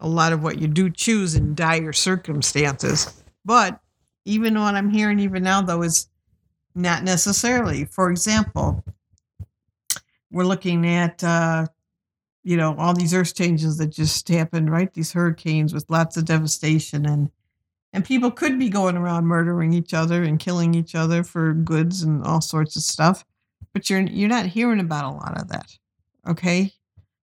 a 0.00 0.08
lot 0.08 0.32
of 0.32 0.44
what 0.44 0.60
you 0.60 0.68
do 0.68 0.88
choose 0.88 1.34
in 1.34 1.56
dire 1.56 1.92
circumstances. 1.92 3.22
But 3.44 3.80
even 4.24 4.58
what 4.58 4.76
I'm 4.76 4.90
hearing 4.90 5.18
even 5.18 5.42
now 5.42 5.60
though 5.60 5.82
is 5.82 6.08
not 6.76 7.02
necessarily. 7.02 7.84
For 7.84 8.12
example, 8.12 8.84
we're 10.30 10.44
looking 10.44 10.86
at 10.86 11.24
uh, 11.24 11.66
you 12.44 12.56
know 12.56 12.76
all 12.78 12.94
these 12.94 13.12
earth 13.12 13.34
changes 13.34 13.76
that 13.78 13.88
just 13.88 14.28
happened, 14.28 14.70
right? 14.70 14.94
These 14.94 15.12
hurricanes 15.12 15.74
with 15.74 15.90
lots 15.90 16.16
of 16.16 16.26
devastation 16.26 17.06
and 17.06 17.32
and 17.92 18.04
people 18.04 18.30
could 18.30 18.58
be 18.58 18.68
going 18.68 18.96
around 18.96 19.26
murdering 19.26 19.72
each 19.72 19.92
other 19.92 20.22
and 20.22 20.38
killing 20.38 20.74
each 20.74 20.94
other 20.94 21.24
for 21.24 21.52
goods 21.52 22.02
and 22.02 22.24
all 22.24 22.40
sorts 22.40 22.76
of 22.76 22.82
stuff 22.82 23.24
but 23.72 23.88
you're 23.88 24.00
you're 24.02 24.28
not 24.28 24.46
hearing 24.46 24.80
about 24.80 25.04
a 25.04 25.16
lot 25.16 25.40
of 25.40 25.48
that 25.48 25.70
okay? 26.28 26.72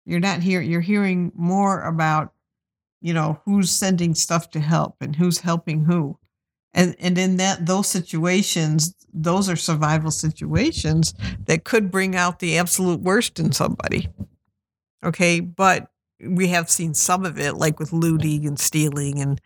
You're 0.05 0.21
not 0.21 0.43
here 0.43 0.61
you're 0.61 0.81
hearing 0.81 1.33
more 1.35 1.83
about 1.83 2.33
you 3.01 3.15
know 3.15 3.41
who's 3.45 3.71
sending 3.71 4.15
stuff 4.15 4.51
to 4.51 4.61
help 4.61 4.97
and 5.01 5.17
who's 5.17 5.39
helping 5.39 5.85
who. 5.85 6.19
And 6.75 6.97
and 6.99 7.19
in 7.19 7.37
that 7.37 7.67
those 7.67 7.89
situations 7.89 8.95
those 9.15 9.49
are 9.49 9.57
survival 9.57 10.11
situations 10.11 11.13
that 11.45 11.65
could 11.65 11.91
bring 11.91 12.17
out 12.17 12.39
the 12.39 12.57
absolute 12.59 13.01
worst 13.01 13.39
in 13.39 13.53
somebody 13.53 14.09
okay? 15.05 15.41
But 15.41 15.89
we 16.25 16.49
have 16.49 16.71
seen 16.71 16.95
some 16.95 17.25
of 17.27 17.39
it 17.39 17.55
like 17.55 17.81
with 17.81 17.93
looting 17.93 18.47
and 18.47 18.59
stealing 18.59 19.21
and 19.21 19.41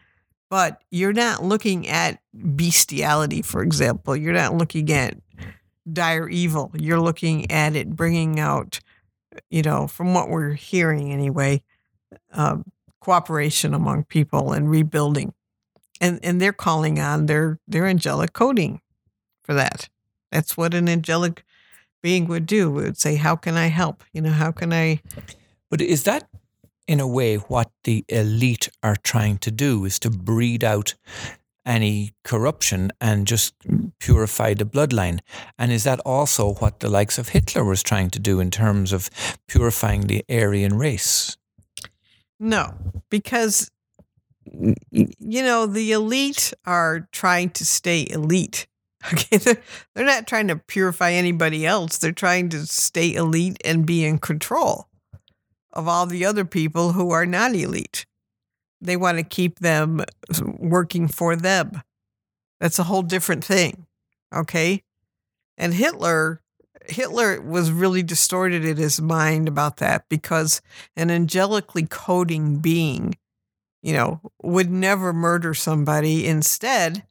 but 0.51 0.83
you're 0.91 1.13
not 1.13 1.43
looking 1.43 1.89
at 1.89 2.21
bestiality 2.35 3.43
for 3.43 3.63
example 3.63 4.17
you're 4.17 4.33
not 4.33 4.55
looking 4.55 4.91
at 4.93 5.17
dire 5.91 6.29
evil. 6.29 6.71
You're 6.75 7.01
looking 7.01 7.51
at 7.51 7.77
it 7.77 7.91
bringing 7.91 8.41
out, 8.41 8.81
you 9.51 9.63
know, 9.63 9.87
from 9.87 10.15
what 10.15 10.29
we're 10.29 10.53
hearing 10.53 11.13
anyway, 11.13 11.63
uh, 12.33 12.59
cooperation 13.01 13.75
among 13.75 14.05
people 14.05 14.53
and 14.53 14.71
rebuilding, 14.71 15.33
and 16.01 16.19
and 16.23 16.41
they're 16.41 16.53
calling 16.53 16.99
on 16.99 17.27
their 17.27 17.59
their 17.69 17.87
angelic 17.87 18.33
coding 18.33 18.81
for 19.45 19.55
that. 19.55 19.89
That's 20.33 20.57
what 20.57 20.75
an 20.75 20.89
angelic 20.89 21.45
being 22.03 22.27
would 22.27 22.47
do. 22.47 22.79
It 22.79 22.83
would 22.83 22.99
say, 22.99 23.17
"How 23.17 23.37
can 23.37 23.57
I 23.57 23.67
help? 23.67 24.05
You 24.13 24.23
know, 24.23 24.33
how 24.33 24.51
can 24.51 24.73
I?" 24.73 25.01
But 25.71 25.81
is 25.81 26.05
that 26.05 26.29
in 26.87 27.01
a 27.01 27.07
way 27.07 27.37
what 27.37 27.71
the 27.85 28.05
elite 28.09 28.69
are 28.83 28.97
trying 28.97 29.39
to 29.39 29.51
do? 29.51 29.85
Is 29.85 29.99
to 30.01 30.11
breed 30.11 30.65
out 30.65 30.95
any 31.67 32.13
corruption 32.25 32.93
and 33.01 33.27
just 33.27 33.55
purify 33.99 34.55
the 34.55 34.65
bloodline. 34.65 35.19
And 35.59 35.73
is 35.73 35.85
that 35.85 36.01
also 36.07 36.55
what 36.55 36.81
the 36.81 36.89
likes 36.89 37.19
of 37.19 37.31
Hitler 37.31 37.65
was 37.65 37.83
trying 37.83 38.11
to 38.11 38.21
do 38.21 38.39
in 38.39 38.51
terms 38.51 38.93
of 38.93 39.11
purifying 39.49 40.03
the 40.03 40.25
Aryan 40.31 40.79
race? 40.79 41.37
No, 42.39 42.75
because 43.11 43.71
you 44.91 45.43
know 45.43 45.67
the 45.67 45.91
elite 45.91 46.53
are 46.65 47.09
trying 47.11 47.51
to 47.51 47.67
stay 47.67 48.07
elite. 48.09 48.67
Okay, 49.13 49.37
they're, 49.37 49.63
they're 49.95 50.05
not 50.05 50.27
trying 50.27 50.49
to 50.49 50.57
purify 50.57 51.13
anybody 51.13 51.65
else. 51.65 51.99
They're 51.99 52.11
trying 52.11 52.49
to 52.49 52.67
stay 52.67 53.15
elite 53.15 53.57
and 53.65 53.87
be 53.87 54.05
in 54.05 54.19
control 54.19 54.89
of 55.77 55.87
all 55.87 56.07
the 56.07 56.25
other 56.25 56.45
people 56.45 56.93
who 56.93 57.11
are 57.11 57.27
not 57.27 57.55
elite. 57.55 58.07
They 58.81 58.97
want 58.97 59.19
to 59.19 59.25
keep 59.25 59.59
them 59.59 60.01
working 60.59 61.07
for 61.07 61.37
them. 61.37 61.83
That's 62.61 62.79
a 62.79 62.85
whole 62.85 63.03
different 63.03 63.45
thing. 63.45 63.87
Okay. 64.35 64.83
And 65.59 65.75
Hitler, 65.75 66.41
Hitler 66.87 67.41
was 67.41 67.71
really 67.71 68.03
distorted 68.03 68.65
in 68.65 68.77
his 68.77 69.01
mind 69.01 69.49
about 69.49 69.77
that 69.79 70.09
because 70.09 70.61
an 70.97 71.09
angelically 71.09 71.89
coding 71.89 72.57
being, 72.59 73.17
you 73.83 73.93
know, 73.93 74.21
would 74.43 74.71
never 74.71 75.13
murder 75.13 75.55
somebody. 75.55 76.27
Instead, 76.27 77.05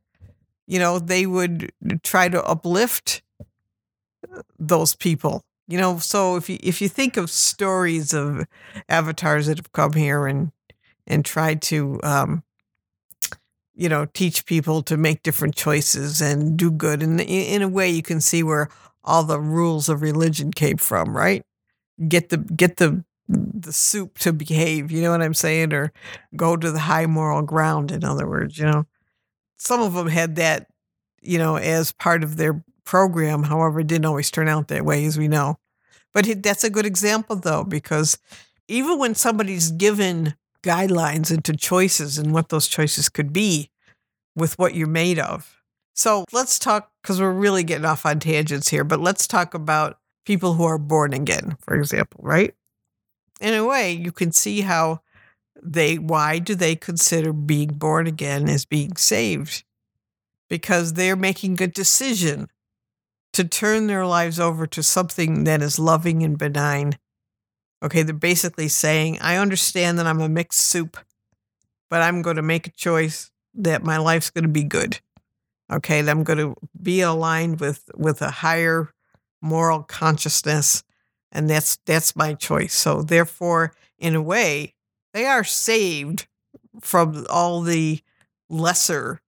you 0.67 0.79
know, 0.79 0.99
they 0.99 1.25
would 1.25 1.71
try 2.03 2.29
to 2.29 2.43
uplift 2.43 3.21
uh, 3.39 4.41
those 4.57 4.95
people. 4.95 5.43
You 5.67 5.77
know, 5.79 5.97
so 5.97 6.35
if 6.35 6.49
you 6.49 6.57
if 6.61 6.81
you 6.81 6.87
think 6.89 7.17
of 7.17 7.29
stories 7.31 8.13
of 8.13 8.45
avatars 8.87 9.47
that 9.47 9.57
have 9.57 9.71
come 9.71 9.93
here 9.93 10.27
and 10.27 10.51
and 11.07 11.25
tried 11.25 11.61
to 11.63 11.99
um, 12.03 12.43
you 13.73 13.89
know 13.89 14.05
teach 14.13 14.45
people 14.45 14.81
to 14.83 14.97
make 14.97 15.23
different 15.23 15.55
choices 15.55 16.21
and 16.21 16.57
do 16.57 16.71
good 16.71 17.03
and 17.03 17.19
in 17.21 17.61
a 17.61 17.67
way 17.67 17.89
you 17.89 18.01
can 18.01 18.21
see 18.21 18.43
where 18.43 18.69
all 19.03 19.23
the 19.23 19.39
rules 19.39 19.89
of 19.89 20.01
religion 20.01 20.51
came 20.51 20.77
from 20.77 21.15
right? 21.15 21.43
Get 22.07 22.29
the 22.29 22.37
get 22.37 22.77
the 22.77 23.03
the 23.29 23.73
soup 23.73 24.19
to 24.19 24.33
behave 24.33 24.91
you 24.91 25.01
know 25.01 25.11
what 25.11 25.21
i'm 25.21 25.33
saying? 25.33 25.73
Or 25.73 25.91
go 26.35 26.55
to 26.57 26.71
the 26.71 26.79
high 26.79 27.07
moral 27.07 27.41
ground 27.41 27.91
in 27.91 28.03
other 28.03 28.27
words 28.27 28.57
you 28.57 28.65
know? 28.65 28.85
Some 29.57 29.81
of 29.81 29.93
them 29.93 30.07
had 30.07 30.35
that 30.37 30.67
you 31.21 31.37
know 31.37 31.57
as 31.57 31.91
part 31.93 32.23
of 32.23 32.37
their 32.37 32.63
program 32.85 33.43
however 33.43 33.79
it 33.79 33.87
didn't 33.87 34.05
always 34.05 34.31
turn 34.31 34.47
out 34.47 34.67
that 34.67 34.85
way 34.85 35.05
as 35.05 35.17
we 35.17 35.27
know 35.27 35.57
but 36.13 36.41
that's 36.41 36.63
a 36.63 36.69
good 36.69 36.85
example 36.85 37.35
though 37.35 37.63
because 37.63 38.17
even 38.67 38.97
when 38.97 39.15
somebody's 39.15 39.71
given 39.71 40.35
guidelines 40.65 41.31
into 41.31 41.55
choices 41.55 42.17
and 42.17 42.33
what 42.33 42.49
those 42.49 42.67
choices 42.67 43.07
could 43.07 43.31
be 43.31 43.69
with 44.35 44.57
what 44.57 44.73
you're 44.73 44.87
made 44.87 45.19
of. 45.19 45.61
So 45.93 46.25
let's 46.33 46.59
talk, 46.59 46.91
because 47.01 47.21
we're 47.21 47.31
really 47.31 47.63
getting 47.63 47.85
off 47.85 48.05
on 48.05 48.19
tangents 48.19 48.69
here, 48.69 48.83
but 48.83 48.99
let's 48.99 49.27
talk 49.27 49.53
about 49.53 49.99
people 50.25 50.55
who 50.55 50.65
are 50.65 50.79
born 50.79 51.13
again, 51.13 51.55
for 51.61 51.75
example, 51.75 52.19
right? 52.23 52.53
In 53.39 53.53
a 53.53 53.63
way, 53.63 53.91
you 53.91 54.11
can 54.11 54.31
see 54.31 54.61
how 54.61 55.01
they, 55.61 55.97
why 55.97 56.39
do 56.39 56.55
they 56.55 56.75
consider 56.75 57.31
being 57.31 57.69
born 57.69 58.07
again 58.07 58.49
as 58.49 58.65
being 58.65 58.95
saved? 58.97 59.63
Because 60.49 60.93
they're 60.93 61.15
making 61.15 61.61
a 61.61 61.67
decision 61.67 62.49
to 63.35 63.43
turn 63.43 63.87
their 63.87 64.05
lives 64.05 64.39
over 64.39 64.67
to 64.67 64.83
something 64.83 65.43
that 65.45 65.61
is 65.61 65.79
loving 65.79 66.23
and 66.23 66.37
benign 66.37 66.97
Okay, 67.85 68.01
they're 68.01 68.15
basically 68.15 68.67
saying, 68.67 69.19
I 69.21 69.37
understand 69.37 69.99
that 69.99 70.07
I'm 70.07 70.21
a 70.21 70.27
mixed 70.27 70.61
soup, 70.61 70.97
but 71.87 72.01
I'm 72.01 72.23
going 72.23 72.37
to 72.37 72.41
make 72.41 72.65
a 72.65 72.71
choice 72.71 73.29
that 73.53 73.83
my 73.83 73.97
life's 73.97 74.31
going 74.31 74.43
to 74.45 74.49
be 74.49 74.63
good. 74.63 74.99
Okay, 75.71 76.01
that 76.01 76.09
I'm 76.09 76.23
going 76.23 76.39
to 76.39 76.55
be 76.81 77.01
aligned 77.01 77.59
with 77.59 77.89
with 77.95 78.21
a 78.21 78.31
higher 78.31 78.91
moral 79.39 79.83
consciousness, 79.83 80.83
and 81.31 81.47
that's 81.47 81.77
that's 81.85 82.15
my 82.15 82.33
choice. 82.33 82.73
So 82.73 83.01
therefore, 83.03 83.73
in 83.99 84.15
a 84.15 84.21
way, 84.21 84.73
they 85.13 85.25
are 85.25 85.43
saved 85.43 86.27
from 86.81 87.25
all 87.29 87.61
the 87.61 88.01
lesser 88.49 89.21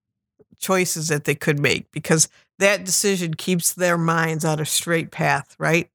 choices 0.57 1.07
that 1.09 1.25
they 1.25 1.35
could 1.35 1.59
make 1.59 1.91
because 1.91 2.27
that 2.59 2.83
decision 2.83 3.33
keeps 3.33 3.73
their 3.73 3.97
minds 3.97 4.43
on 4.43 4.59
a 4.59 4.65
straight 4.65 5.11
path, 5.11 5.55
right? 5.59 5.89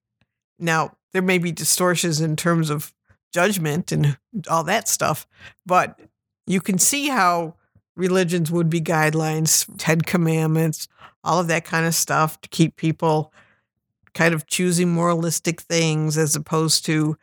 Now, 0.59 0.97
there 1.13 1.23
may 1.23 1.39
be 1.39 1.53
distortions 1.53 2.21
in 2.21 2.37
terms 2.37 2.71
of 2.71 2.93
judgment 3.33 3.93
and 3.93 4.17
all 4.49 4.65
that 4.65 4.89
stuff, 4.89 5.27
but 5.67 6.01
you 6.47 6.61
can 6.61 6.79
see 6.79 7.09
how 7.09 7.55
religions 7.97 8.51
would 8.51 8.71
be 8.71 8.81
guidelines, 8.81 9.67
Ten 9.79 10.01
Commandments, 10.01 10.89
all 11.25 11.41
of 11.41 11.49
that 11.49 11.65
kind 11.65 11.87
of 11.87 11.95
stuff 11.95 12.41
to 12.41 12.49
keep 12.49 12.77
people 12.77 13.33
kind 14.15 14.35
of 14.35 14.47
choosing 14.47 14.93
moralistic 14.93 15.61
things 15.63 16.19
as 16.19 16.37
opposed 16.37 16.85
to 16.87 17.17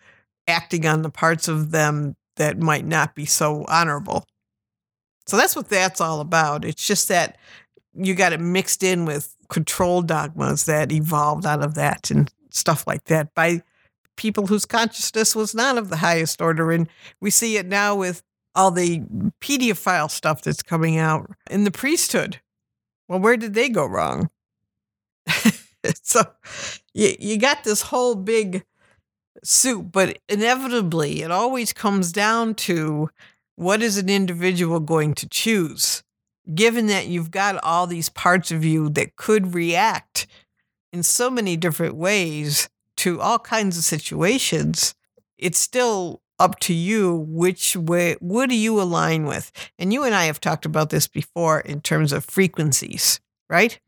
acting 0.47 0.85
on 0.85 1.01
the 1.01 1.09
parts 1.09 1.47
of 1.47 1.71
them 1.71 2.15
that 2.37 2.59
might 2.59 2.85
not 2.85 3.15
be 3.15 3.25
so 3.25 3.65
honorable. 3.67 4.25
So 5.29 5.37
that's 5.37 5.55
what 5.55 5.69
that's 5.69 6.01
all 6.01 6.21
about. 6.21 6.65
It's 6.65 6.85
just 6.85 7.07
that 7.09 7.37
you 7.93 8.15
got 8.15 8.33
it 8.33 8.39
mixed 8.39 8.81
in 8.83 9.05
with 9.05 9.35
control 9.49 10.01
dogmas 10.01 10.65
that 10.65 10.91
evolved 10.91 11.45
out 11.45 11.63
of 11.63 11.75
that 11.75 12.09
and 12.09 12.31
stuff 12.51 12.87
like 12.87 13.03
that 13.05 13.33
by 13.35 13.61
people 14.15 14.47
whose 14.47 14.65
consciousness 14.65 15.35
was 15.35 15.53
not 15.53 15.77
of 15.77 15.89
the 15.89 15.97
highest 15.97 16.41
order. 16.41 16.71
And 16.71 16.89
we 17.21 17.29
see 17.29 17.57
it 17.57 17.67
now 17.67 17.95
with 17.95 18.23
all 18.55 18.71
the 18.71 19.01
pedophile 19.39 20.09
stuff 20.09 20.41
that's 20.41 20.63
coming 20.63 20.97
out 20.97 21.29
in 21.49 21.63
the 21.63 21.71
priesthood. 21.71 22.41
Well, 23.07 23.19
where 23.19 23.37
did 23.37 23.53
they 23.53 23.69
go 23.69 23.85
wrong? 23.85 24.29
so 26.01 26.21
you, 26.93 27.15
you 27.19 27.37
got 27.37 27.63
this 27.63 27.83
whole 27.83 28.15
big 28.15 28.65
soup, 29.43 29.91
but 29.91 30.17
inevitably 30.27 31.21
it 31.21 31.31
always 31.31 31.71
comes 31.71 32.11
down 32.11 32.55
to 32.55 33.09
what 33.59 33.81
is 33.81 33.97
an 33.97 34.09
individual 34.09 34.79
going 34.79 35.13
to 35.15 35.27
choose? 35.27 36.03
Given 36.53 36.87
that 36.87 37.07
you've 37.07 37.31
got 37.31 37.63
all 37.63 37.87
these 37.87 38.09
parts 38.09 38.51
of 38.51 38.63
you 38.63 38.89
that 38.89 39.15
could 39.15 39.53
react 39.53 40.27
in 40.91 41.03
so 41.03 41.29
many 41.29 41.57
different 41.57 41.95
ways 41.95 42.69
to 42.97 43.21
all 43.21 43.39
kinds 43.39 43.77
of 43.77 43.83
situations, 43.83 44.95
it's 45.37 45.59
still 45.59 46.21
up 46.39 46.59
to 46.59 46.73
you 46.73 47.13
which 47.27 47.75
way 47.75 48.15
what 48.19 48.49
do 48.49 48.55
you 48.55 48.81
align 48.81 49.25
with? 49.25 49.51
And 49.77 49.91
you 49.91 50.03
and 50.03 50.15
i 50.15 50.25
have 50.25 50.39
talked 50.39 50.65
about 50.65 50.89
this 50.89 51.07
before 51.07 51.59
in 51.59 51.81
terms 51.81 52.13
of 52.13 52.25
frequencies 52.25 53.19
right? 53.49 53.79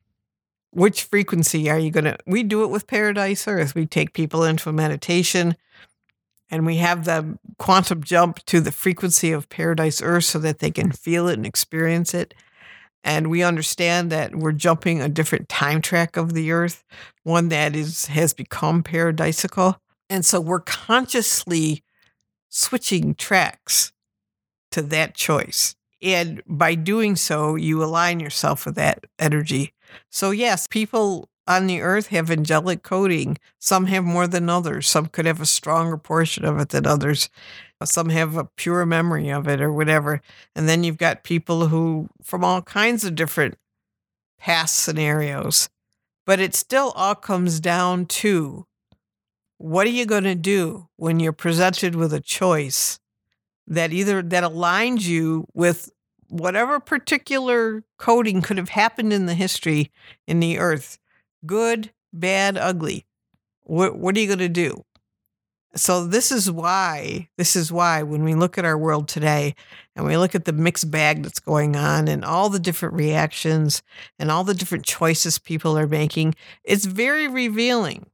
Which 0.72 1.04
frequency 1.04 1.70
are 1.70 1.80
you 1.80 1.92
going 1.92 2.06
to 2.06 2.18
we 2.26 2.44
do 2.44 2.64
it 2.64 2.70
with 2.70 2.88
paradise 2.88 3.48
earth. 3.48 3.76
We 3.76 3.86
take 3.86 4.14
people 4.14 4.44
into 4.44 4.70
a 4.70 4.74
meditation 4.74 5.56
and 6.52 6.66
we 6.66 6.78
have 6.78 7.06
the 7.06 7.40
quantum 7.58 8.04
jump 8.04 8.44
to 8.46 8.60
the 8.60 8.72
frequency 8.72 9.32
of 9.32 9.50
paradise 9.50 10.02
earth 10.02 10.26
so 10.26 10.38
that 10.40 10.60
they 10.60 10.70
can 10.70 10.92
feel 10.92 11.28
it 11.28 11.34
and 11.34 11.46
experience 11.46 12.14
it 12.14 12.34
and 13.04 13.32
we 13.32 13.42
understand 13.42 14.12
that 14.12 14.36
we're 14.36 14.52
jumping 14.52 15.02
a 15.02 15.10
different 15.10 15.50
time 15.50 15.82
track 15.82 16.18
of 16.18 16.34
the 16.34 16.52
earth 16.52 16.84
one 17.24 17.50
that 17.50 17.76
is 17.76 18.08
has 18.08 18.34
become 18.34 18.84
paradisical 18.84 19.78
and 20.12 20.26
so 20.26 20.42
we're 20.42 20.60
consciously 20.60 21.84
switching 22.50 23.16
tracks 23.16 23.94
to 24.72 24.82
that 24.82 25.16
choice. 25.16 25.76
And 26.02 26.42
by 26.46 26.76
doing 26.76 27.16
so, 27.16 27.56
you 27.56 27.84
align 27.84 28.20
yourself 28.20 28.66
with 28.66 28.76
that 28.76 29.06
energy. 29.18 29.74
So, 30.10 30.32
yes, 30.32 30.68
people 30.68 31.30
on 31.48 31.68
the 31.68 31.82
earth 31.82 32.08
have 32.08 32.30
angelic 32.30 32.84
coding. 32.84 33.38
Some 33.60 33.88
have 33.88 34.04
more 34.04 34.28
than 34.28 34.50
others. 34.50 34.88
Some 34.88 35.08
could 35.08 35.26
have 35.26 35.42
a 35.42 35.46
stronger 35.46 35.98
portion 35.98 36.46
of 36.46 36.60
it 36.60 36.70
than 36.70 36.86
others. 36.86 37.30
Some 37.84 38.10
have 38.10 38.38
a 38.38 38.46
pure 38.46 38.86
memory 38.86 39.30
of 39.30 39.48
it 39.48 39.60
or 39.60 39.72
whatever. 39.72 40.22
And 40.56 40.70
then 40.70 40.84
you've 40.84 40.98
got 40.98 41.24
people 41.24 41.68
who, 41.68 42.10
from 42.22 42.44
all 42.44 42.62
kinds 42.62 43.04
of 43.04 43.16
different 43.16 43.56
past 44.40 44.76
scenarios. 44.76 45.70
But 46.26 46.40
it 46.40 46.56
still 46.56 46.92
all 46.96 47.16
comes 47.16 47.60
down 47.60 48.06
to 48.08 48.66
what 49.58 49.88
are 49.88 49.92
you 49.92 50.06
going 50.06 50.24
to 50.24 50.36
do 50.36 50.88
when 50.98 51.20
you're 51.20 51.34
presented 51.34 51.96
with 51.96 52.14
a 52.14 52.20
choice 52.20 53.00
that 53.68 53.92
either 53.94 54.22
that 54.22 54.44
aligns 54.44 55.06
you 55.06 55.46
with 55.54 55.92
whatever 56.30 56.80
particular 56.80 57.84
coding 57.98 58.42
could 58.42 58.58
have 58.58 58.70
happened 58.70 59.14
in 59.14 59.26
the 59.26 59.34
history 59.34 59.92
in 60.28 60.40
the 60.40 60.58
earth 60.58 60.98
good 61.46 61.92
bad 62.14 62.58
ugly 62.58 63.06
what, 63.64 63.98
what 63.98 64.16
are 64.16 64.20
you 64.20 64.28
going 64.28 64.40
to 64.40 64.50
do 64.50 64.84
so 65.74 66.06
this 66.06 66.32
is 66.32 66.52
why 66.52 67.30
this 67.38 67.56
is 67.56 67.72
why 67.72 68.04
when 68.04 68.24
we 68.24 68.36
look 68.36 68.58
at 68.58 68.66
our 68.66 68.78
world 68.78 69.08
today 69.08 69.56
and 69.96 70.06
we 70.06 70.18
look 70.18 70.36
at 70.36 70.46
the 70.46 70.54
mixed 70.54 70.92
bag 70.92 71.24
that's 71.24 71.40
going 71.40 71.76
on 71.76 72.08
and 72.08 72.26
all 72.26 72.50
the 72.50 72.60
different 72.60 72.94
reactions 72.96 73.82
and 74.20 74.30
all 74.30 74.44
the 74.44 74.54
different 74.54 74.86
choices 74.86 75.40
people 75.40 75.78
are 75.78 75.88
making 75.88 76.36
it's 76.64 76.86
very 76.86 77.28
revealing 77.28 78.06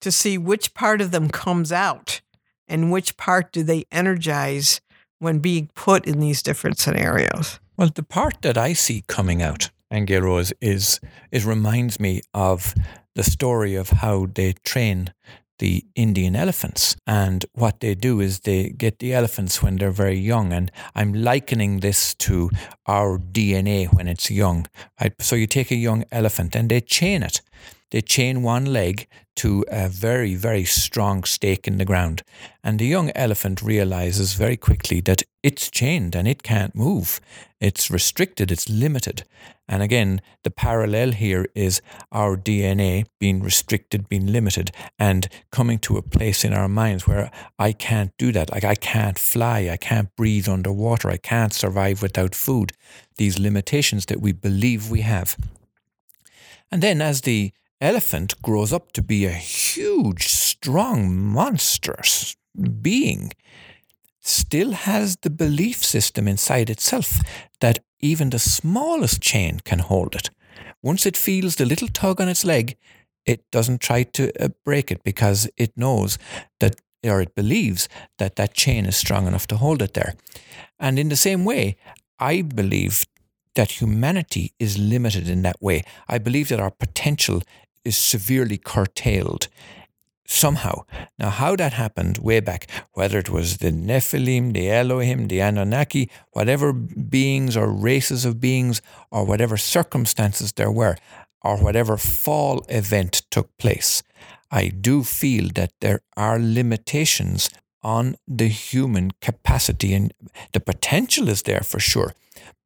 to 0.00 0.12
see 0.12 0.38
which 0.38 0.74
part 0.74 1.00
of 1.00 1.10
them 1.10 1.28
comes 1.28 1.72
out 1.72 2.20
and 2.68 2.92
which 2.92 3.16
part 3.16 3.52
do 3.52 3.62
they 3.62 3.84
energize 3.90 4.80
when 5.18 5.38
being 5.40 5.68
put 5.74 6.06
in 6.06 6.20
these 6.20 6.42
different 6.42 6.78
scenarios. 6.78 7.60
Well, 7.76 7.90
the 7.94 8.02
part 8.02 8.42
that 8.42 8.56
I 8.56 8.72
see 8.72 9.04
coming 9.06 9.42
out, 9.42 9.70
Angel 9.92 10.22
Rose, 10.22 10.52
is 10.60 11.00
reminds 11.44 11.98
me 11.98 12.22
of 12.34 12.74
the 13.14 13.22
story 13.22 13.74
of 13.74 13.90
how 13.90 14.26
they 14.34 14.54
train 14.64 15.12
the 15.58 15.84
Indian 15.94 16.34
elephants. 16.34 16.96
And 17.06 17.44
what 17.52 17.80
they 17.80 17.94
do 17.94 18.20
is 18.20 18.40
they 18.40 18.70
get 18.70 18.98
the 18.98 19.12
elephants 19.12 19.62
when 19.62 19.76
they're 19.76 19.90
very 19.90 20.18
young. 20.18 20.52
And 20.52 20.72
I'm 20.94 21.12
likening 21.12 21.80
this 21.80 22.14
to 22.14 22.50
our 22.86 23.18
DNA 23.18 23.92
when 23.92 24.08
it's 24.08 24.30
young. 24.30 24.66
Right? 25.00 25.12
So 25.20 25.36
you 25.36 25.46
take 25.46 25.70
a 25.70 25.76
young 25.76 26.04
elephant 26.10 26.56
and 26.56 26.70
they 26.70 26.80
chain 26.80 27.22
it 27.22 27.42
they 27.90 28.00
chain 28.00 28.42
one 28.42 28.66
leg 28.66 29.06
to 29.40 29.64
a 29.70 29.88
very, 29.88 30.34
very 30.34 30.66
strong 30.66 31.24
stake 31.24 31.66
in 31.66 31.78
the 31.78 31.86
ground. 31.86 32.22
And 32.62 32.78
the 32.78 32.86
young 32.86 33.10
elephant 33.14 33.62
realizes 33.62 34.34
very 34.34 34.58
quickly 34.58 35.00
that 35.00 35.22
it's 35.42 35.70
chained 35.70 36.14
and 36.14 36.28
it 36.28 36.42
can't 36.42 36.74
move. 36.74 37.22
It's 37.58 37.90
restricted, 37.90 38.52
it's 38.52 38.68
limited. 38.68 39.24
And 39.66 39.82
again, 39.82 40.20
the 40.42 40.50
parallel 40.50 41.12
here 41.12 41.46
is 41.54 41.80
our 42.12 42.36
DNA 42.36 43.06
being 43.18 43.42
restricted, 43.42 44.10
being 44.10 44.26
limited, 44.26 44.72
and 44.98 45.26
coming 45.50 45.78
to 45.78 45.96
a 45.96 46.02
place 46.02 46.44
in 46.44 46.52
our 46.52 46.68
minds 46.68 47.06
where 47.06 47.30
I 47.58 47.72
can't 47.72 48.12
do 48.18 48.32
that. 48.32 48.50
Like 48.50 48.64
I 48.64 48.74
can't 48.74 49.18
fly, 49.18 49.70
I 49.72 49.78
can't 49.78 50.14
breathe 50.16 50.50
underwater, 50.50 51.08
I 51.08 51.16
can't 51.16 51.54
survive 51.54 52.02
without 52.02 52.34
food. 52.34 52.72
These 53.16 53.38
limitations 53.38 54.04
that 54.06 54.20
we 54.20 54.32
believe 54.32 54.90
we 54.90 55.00
have. 55.00 55.34
And 56.70 56.82
then 56.82 57.00
as 57.00 57.22
the 57.22 57.52
elephant 57.80 58.40
grows 58.42 58.72
up 58.72 58.92
to 58.92 59.02
be 59.02 59.24
a 59.24 59.30
huge, 59.30 60.28
strong, 60.28 61.16
monstrous 61.16 62.36
being, 62.82 63.32
still 64.20 64.72
has 64.72 65.16
the 65.22 65.30
belief 65.30 65.84
system 65.84 66.28
inside 66.28 66.68
itself 66.68 67.20
that 67.60 67.78
even 68.00 68.30
the 68.30 68.38
smallest 68.38 69.20
chain 69.20 69.60
can 69.64 69.78
hold 69.78 70.14
it. 70.14 70.30
Once 70.82 71.06
it 71.06 71.16
feels 71.16 71.56
the 71.56 71.64
little 71.64 71.88
tug 71.88 72.20
on 72.20 72.28
its 72.28 72.44
leg, 72.44 72.76
it 73.26 73.50
doesn't 73.50 73.80
try 73.80 74.02
to 74.02 74.32
uh, 74.42 74.48
break 74.64 74.90
it 74.90 75.02
because 75.04 75.48
it 75.56 75.76
knows 75.76 76.18
that, 76.58 76.80
or 77.04 77.20
it 77.20 77.34
believes 77.34 77.88
that 78.18 78.36
that 78.36 78.54
chain 78.54 78.86
is 78.86 78.96
strong 78.96 79.26
enough 79.26 79.46
to 79.46 79.56
hold 79.56 79.82
it 79.82 79.94
there. 79.94 80.14
And 80.78 80.98
in 80.98 81.08
the 81.08 81.16
same 81.16 81.44
way, 81.44 81.76
I 82.18 82.42
believe 82.42 83.06
that 83.54 83.80
humanity 83.80 84.52
is 84.58 84.78
limited 84.78 85.28
in 85.28 85.42
that 85.42 85.60
way. 85.60 85.82
I 86.08 86.18
believe 86.18 86.48
that 86.48 86.60
our 86.60 86.70
potential 86.70 87.42
is 87.84 87.96
severely 87.96 88.58
curtailed 88.58 89.48
somehow. 90.26 90.84
Now, 91.18 91.30
how 91.30 91.56
that 91.56 91.72
happened 91.72 92.18
way 92.18 92.40
back, 92.40 92.68
whether 92.92 93.18
it 93.18 93.30
was 93.30 93.58
the 93.58 93.72
Nephilim, 93.72 94.52
the 94.52 94.70
Elohim, 94.70 95.26
the 95.26 95.40
Anunnaki, 95.40 96.08
whatever 96.32 96.72
beings 96.72 97.56
or 97.56 97.68
races 97.68 98.24
of 98.24 98.40
beings, 98.40 98.80
or 99.10 99.24
whatever 99.24 99.56
circumstances 99.56 100.52
there 100.52 100.70
were, 100.70 100.96
or 101.42 101.56
whatever 101.56 101.96
fall 101.96 102.64
event 102.68 103.22
took 103.30 103.56
place, 103.58 104.02
I 104.50 104.68
do 104.68 105.02
feel 105.02 105.48
that 105.54 105.72
there 105.80 106.00
are 106.16 106.38
limitations 106.38 107.50
on 107.82 108.16
the 108.28 108.48
human 108.48 109.10
capacity, 109.20 109.94
and 109.94 110.12
the 110.52 110.60
potential 110.60 111.28
is 111.28 111.42
there 111.42 111.62
for 111.62 111.80
sure. 111.80 112.14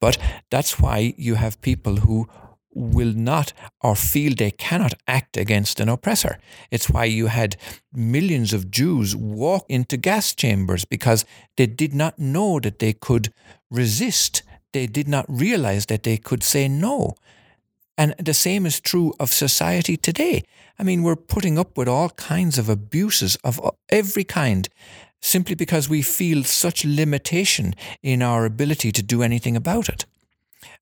But 0.01 0.19
that's 0.51 0.79
why 0.79 1.15
you 1.17 1.37
have 1.37 1.61
people 1.63 1.97
who 1.97 2.29
will 2.75 3.13
not 3.13 3.53
or 3.81 3.95
feel 3.95 4.35
they 4.35 4.51
cannot 4.51 4.95
act 5.07 5.37
against 5.37 5.81
an 5.81 5.89
oppressor. 5.89 6.39
It's 6.71 6.91
why 6.91 7.05
you 7.05 7.27
had 7.29 7.57
millions 7.93 8.53
of 8.53 8.71
Jews 8.71 9.15
walk 9.17 9.65
into 9.69 9.97
gas 9.97 10.35
chambers 10.35 10.85
because 10.85 11.25
they 11.57 11.67
did 11.67 11.95
not 11.95 12.19
know 12.19 12.61
that 12.61 12.79
they 12.79 12.93
could 12.93 13.33
resist. 13.71 14.43
They 14.73 14.87
did 14.87 15.09
not 15.09 15.27
realize 15.29 15.87
that 15.87 16.03
they 16.03 16.17
could 16.17 16.43
say 16.43 16.69
no. 16.69 17.15
And 17.97 18.15
the 18.19 18.35
same 18.35 18.67
is 18.67 18.81
true 18.81 19.15
of 19.21 19.31
society 19.31 19.97
today. 19.97 20.43
I 20.79 20.83
mean, 20.83 21.03
we're 21.03 21.17
putting 21.17 21.59
up 21.59 21.77
with 21.77 21.89
all 21.89 22.11
kinds 22.11 22.59
of 22.59 22.69
abuses 22.69 23.37
of 23.45 23.61
every 23.89 24.25
kind 24.25 24.69
simply 25.23 25.55
because 25.55 25.89
we 25.89 26.03
feel 26.03 26.45
such 26.45 26.85
limitation 26.85 27.75
in 28.03 28.21
our 28.21 28.45
ability 28.45 28.93
to 28.93 29.03
do 29.03 29.23
anything 29.23 29.57
about 29.57 29.89
it. 29.89 30.05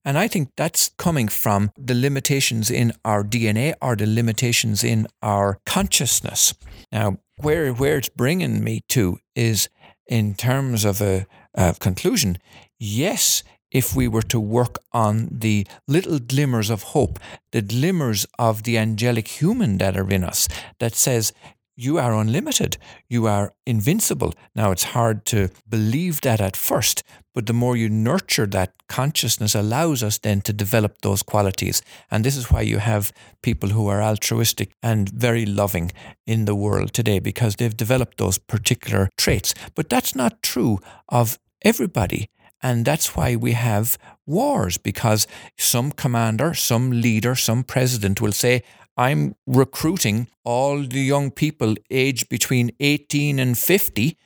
And 0.05 0.17
I 0.17 0.27
think 0.27 0.49
that's 0.55 0.89
coming 0.97 1.27
from 1.27 1.71
the 1.77 1.95
limitations 1.95 2.69
in 2.69 2.93
our 3.03 3.23
DNA 3.23 3.73
or 3.81 3.95
the 3.95 4.07
limitations 4.07 4.83
in 4.83 5.07
our 5.21 5.59
consciousness. 5.65 6.53
Now, 6.91 7.17
where, 7.37 7.71
where 7.73 7.97
it's 7.97 8.09
bringing 8.09 8.63
me 8.63 8.81
to 8.89 9.17
is 9.35 9.69
in 10.07 10.35
terms 10.35 10.85
of 10.85 11.01
a, 11.01 11.25
a 11.53 11.75
conclusion, 11.79 12.37
yes, 12.79 13.43
if 13.71 13.95
we 13.95 14.07
were 14.07 14.21
to 14.21 14.39
work 14.39 14.77
on 14.91 15.27
the 15.31 15.65
little 15.87 16.19
glimmers 16.19 16.69
of 16.69 16.83
hope, 16.83 17.19
the 17.51 17.61
glimmers 17.61 18.25
of 18.37 18.63
the 18.63 18.77
angelic 18.77 19.27
human 19.27 19.79
that 19.79 19.97
are 19.97 20.09
in 20.09 20.23
us, 20.23 20.47
that 20.79 20.93
says, 20.93 21.33
you 21.75 21.97
are 21.97 22.13
unlimited. 22.13 22.77
You 23.09 23.27
are 23.27 23.53
invincible. 23.65 24.33
Now, 24.55 24.71
it's 24.71 24.83
hard 24.83 25.25
to 25.27 25.49
believe 25.67 26.21
that 26.21 26.39
at 26.39 26.55
first, 26.55 27.03
but 27.33 27.47
the 27.47 27.53
more 27.53 27.75
you 27.75 27.89
nurture 27.89 28.45
that 28.47 28.73
consciousness 28.87 29.55
allows 29.55 30.03
us 30.03 30.19
then 30.19 30.41
to 30.41 30.53
develop 30.53 31.01
those 31.01 31.23
qualities. 31.23 31.81
And 32.11 32.23
this 32.23 32.37
is 32.37 32.51
why 32.51 32.61
you 32.61 32.77
have 32.77 33.11
people 33.41 33.69
who 33.69 33.87
are 33.87 34.03
altruistic 34.03 34.71
and 34.83 35.09
very 35.09 35.45
loving 35.45 35.91
in 36.27 36.45
the 36.45 36.55
world 36.55 36.93
today 36.93 37.19
because 37.19 37.55
they've 37.55 37.75
developed 37.75 38.17
those 38.17 38.37
particular 38.37 39.09
traits. 39.17 39.55
But 39.73 39.89
that's 39.89 40.15
not 40.15 40.43
true 40.43 40.79
of 41.09 41.39
everybody. 41.63 42.29
And 42.61 42.85
that's 42.85 43.15
why 43.15 43.35
we 43.35 43.51
have 43.51 43.97
wars, 44.25 44.77
because 44.77 45.27
some 45.57 45.91
commander, 45.91 46.53
some 46.53 46.91
leader, 46.91 47.35
some 47.35 47.63
president 47.63 48.21
will 48.21 48.31
say, 48.31 48.63
I'm 48.97 49.35
recruiting 49.47 50.27
all 50.43 50.83
the 50.83 50.99
young 51.01 51.31
people 51.31 51.75
aged 51.89 52.29
between 52.29 52.71
18 52.79 53.39
and 53.39 53.57
50. 53.57 54.17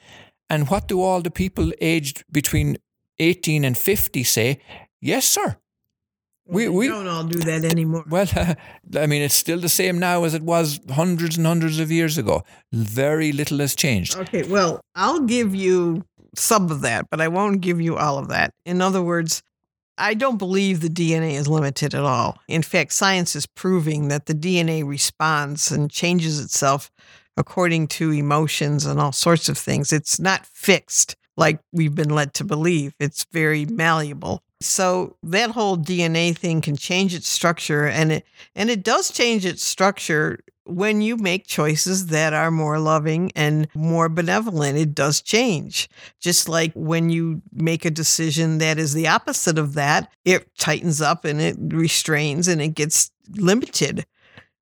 And 0.50 0.70
what 0.70 0.88
do 0.88 1.02
all 1.02 1.22
the 1.22 1.32
people 1.32 1.72
aged 1.82 2.24
between 2.32 2.78
18 3.20 3.64
and 3.64 3.78
50 3.78 4.24
say? 4.24 4.60
Yes, 5.02 5.26
sir. 5.26 5.58
we, 6.50 6.70
we 6.70 6.88
don't 6.88 7.08
all 7.08 7.24
do 7.24 7.40
that 7.40 7.64
anymore. 7.66 8.04
Well, 8.10 8.28
uh, 8.36 8.56
I 8.98 9.06
mean, 9.08 9.22
it's 9.22 9.34
still 9.36 9.60
the 9.60 9.70
same 9.70 10.00
now 10.00 10.24
as 10.24 10.34
it 10.34 10.44
was 10.44 10.80
hundreds 10.90 11.38
and 11.38 11.46
hundreds 11.46 11.80
of 11.80 11.92
years 11.92 12.18
ago. 12.18 12.44
Very 12.74 13.32
little 13.32 13.60
has 13.60 13.76
changed. 13.76 14.16
Okay, 14.18 14.44
well, 14.44 14.80
I'll 14.96 15.22
give 15.22 15.54
you 15.56 16.04
some 16.36 16.72
of 16.72 16.82
that, 16.82 17.10
but 17.10 17.20
I 17.22 17.28
won't 17.30 17.62
give 17.62 17.82
you 17.82 17.98
all 17.98 18.18
of 18.18 18.28
that. 18.30 18.52
In 18.66 18.82
other 18.82 19.02
words, 19.02 19.42
I 19.98 20.14
don't 20.14 20.38
believe 20.38 20.82
the 20.82 20.90
DNA 20.90 21.34
is 21.34 21.48
limited 21.48 21.94
at 21.96 22.04
all. 22.04 22.40
In 22.48 22.62
fact, 22.62 22.94
science 22.94 23.36
is 23.36 23.46
proving 23.46 24.10
that 24.10 24.26
the 24.26 24.34
DNA 24.34 24.88
responds 24.88 25.72
and 25.72 25.90
changes 25.90 26.40
itself 26.40 26.92
according 27.36 27.88
to 27.88 28.12
emotions 28.12 28.86
and 28.86 29.00
all 29.00 29.12
sorts 29.12 29.50
of 29.50 29.58
things. 29.58 29.94
It's 29.94 30.20
not 30.20 30.46
fixed 30.46 31.16
like 31.38 31.60
we've 31.72 31.96
been 31.96 32.10
led 32.10 32.34
to 32.34 32.44
believe, 32.44 32.96
it's 33.00 33.26
very 33.32 33.66
malleable. 33.66 34.42
So 34.60 35.16
that 35.22 35.52
whole 35.52 35.78
DNA 35.78 36.36
thing 36.36 36.62
can 36.62 36.76
change 36.76 37.14
its 37.14 37.28
structure 37.28 37.86
and 37.86 38.12
it 38.12 38.26
and 38.56 38.72
it 38.72 38.84
does 38.84 39.12
change 39.12 39.46
its 39.46 39.64
structure 39.64 40.40
when 40.68 41.02
you 41.02 41.18
make 41.18 41.48
choices 41.48 42.08
that 42.08 42.34
are 42.34 42.52
more 42.52 42.80
loving 42.80 43.32
and 43.36 43.68
more 43.74 44.10
benevolent, 44.10 44.78
it 44.78 44.94
does 44.94 45.22
change. 45.22 45.90
Just 46.20 46.48
like 46.50 46.72
when 46.74 47.10
you 47.10 47.42
make 47.54 47.86
a 47.86 47.92
decision 47.92 48.58
that 48.60 48.78
is 48.78 48.94
the 48.94 49.08
opposite 49.08 49.58
of 49.58 49.74
that, 49.76 50.12
it 50.26 50.50
tightens 50.58 51.02
up 51.02 51.26
and 51.26 51.42
it 51.42 51.58
restrains 51.60 52.48
and 52.48 52.62
it 52.62 52.76
gets 52.76 53.12
limited. 53.36 54.06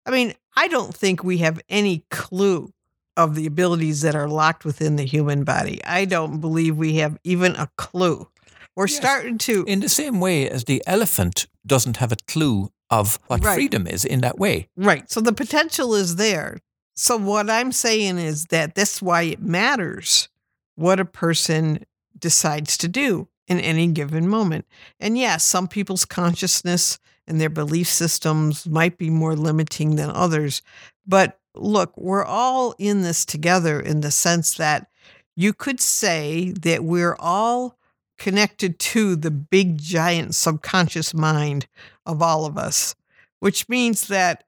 I 0.06 0.12
mean, 0.12 0.34
I 0.56 0.68
don't 0.68 0.96
think 0.96 1.24
we 1.24 1.40
have 1.40 1.60
any 1.70 2.06
clue 2.12 2.72
of 3.18 3.36
the 3.36 3.46
abilities 3.46 4.02
that 4.02 4.16
are 4.16 4.28
locked 4.28 4.66
within 4.66 4.98
the 4.98 5.06
human 5.06 5.44
body. 5.44 5.84
I 5.86 6.06
don't 6.06 6.40
believe 6.40 6.76
we 6.76 6.96
have 6.96 7.18
even 7.24 7.56
a 7.56 7.70
clue. 7.78 8.28
We're 8.76 8.88
yes. 8.88 8.98
starting 8.98 9.38
to. 9.40 9.64
In 9.66 9.80
the 9.80 9.90
same 9.90 10.20
way 10.20 10.50
as 10.50 10.66
the 10.66 10.84
elephant 10.86 11.48
doesn't 11.66 11.98
have 11.98 12.12
a 12.12 12.18
clue 12.28 12.72
of 12.90 13.20
what 13.28 13.44
right. 13.44 13.56
freedom 13.56 13.88
is 13.88 14.06
in 14.06 14.22
that 14.22 14.38
way. 14.38 14.70
Right. 14.76 15.10
So 15.10 15.22
the 15.22 15.34
potential 15.34 15.96
is 15.96 16.16
there. 16.16 16.60
So 16.96 17.18
what 17.18 17.50
I'm 17.50 17.72
saying 17.72 18.18
is 18.18 18.46
that 18.46 18.76
that's 18.76 19.02
why 19.02 19.24
it 19.24 19.42
matters 19.42 20.30
what 20.76 21.00
a 21.00 21.06
person 21.06 21.86
decides 22.18 22.78
to 22.78 22.88
do 22.88 23.28
in 23.48 23.60
any 23.60 23.88
given 23.88 24.28
moment. 24.28 24.66
And 25.00 25.18
yes, 25.18 25.44
some 25.44 25.68
people's 25.68 26.06
consciousness 26.06 27.00
and 27.28 27.40
their 27.40 27.50
belief 27.50 27.88
systems 27.88 28.68
might 28.68 28.98
be 28.98 29.10
more 29.10 29.36
limiting 29.36 29.96
than 29.96 30.10
others. 30.10 30.62
But 31.06 31.40
look, 31.54 31.96
we're 31.98 32.26
all 32.26 32.76
in 32.78 33.02
this 33.02 33.26
together 33.26 33.80
in 33.80 34.02
the 34.02 34.12
sense 34.12 34.56
that 34.56 34.88
you 35.36 35.54
could 35.54 35.82
say 35.82 36.52
that 36.62 36.84
we're 36.84 37.16
all 37.20 37.78
connected 38.18 38.80
to 38.80 39.16
the 39.16 39.32
big 39.32 39.78
giant 39.78 40.36
subconscious 40.36 41.14
mind 41.14 41.68
of 42.06 42.22
all 42.22 42.46
of 42.46 42.58
us, 42.58 42.96
which 43.40 43.68
means 43.70 44.08
that 44.08 44.44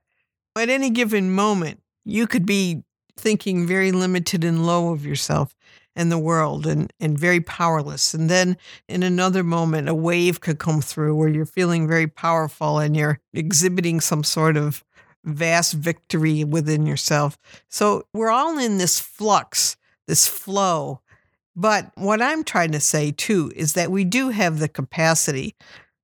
at 0.55 0.69
any 0.69 0.89
given 0.89 1.33
moment, 1.33 1.81
you 2.05 2.27
could 2.27 2.45
be 2.45 2.83
thinking 3.17 3.67
very 3.67 3.91
limited 3.91 4.43
and 4.43 4.65
low 4.65 4.91
of 4.91 5.05
yourself 5.05 5.55
and 5.95 6.11
the 6.11 6.19
world 6.19 6.67
and, 6.67 6.93
and 6.99 7.17
very 7.17 7.41
powerless. 7.41 8.13
And 8.13 8.29
then 8.29 8.57
in 8.87 9.01
another 9.03 9.43
moment, 9.43 9.89
a 9.89 9.95
wave 9.95 10.39
could 10.39 10.59
come 10.59 10.81
through 10.81 11.15
where 11.15 11.27
you're 11.27 11.45
feeling 11.45 11.87
very 11.87 12.07
powerful 12.07 12.79
and 12.79 12.95
you're 12.95 13.19
exhibiting 13.33 13.99
some 13.99 14.23
sort 14.23 14.57
of 14.57 14.83
vast 15.23 15.73
victory 15.73 16.43
within 16.43 16.85
yourself. 16.85 17.37
So 17.67 18.03
we're 18.13 18.29
all 18.29 18.57
in 18.59 18.77
this 18.77 18.99
flux, 18.99 19.75
this 20.07 20.27
flow 20.27 21.01
but 21.57 21.91
what 21.95 22.21
I'm 22.21 22.43
trying 22.43 22.71
to 22.73 22.79
say 22.79 23.11
too 23.11 23.51
is 23.55 23.73
that 23.73 23.89
we 23.89 24.03
do 24.03 24.29
have 24.29 24.59
the 24.59 24.69
capacity 24.69 25.55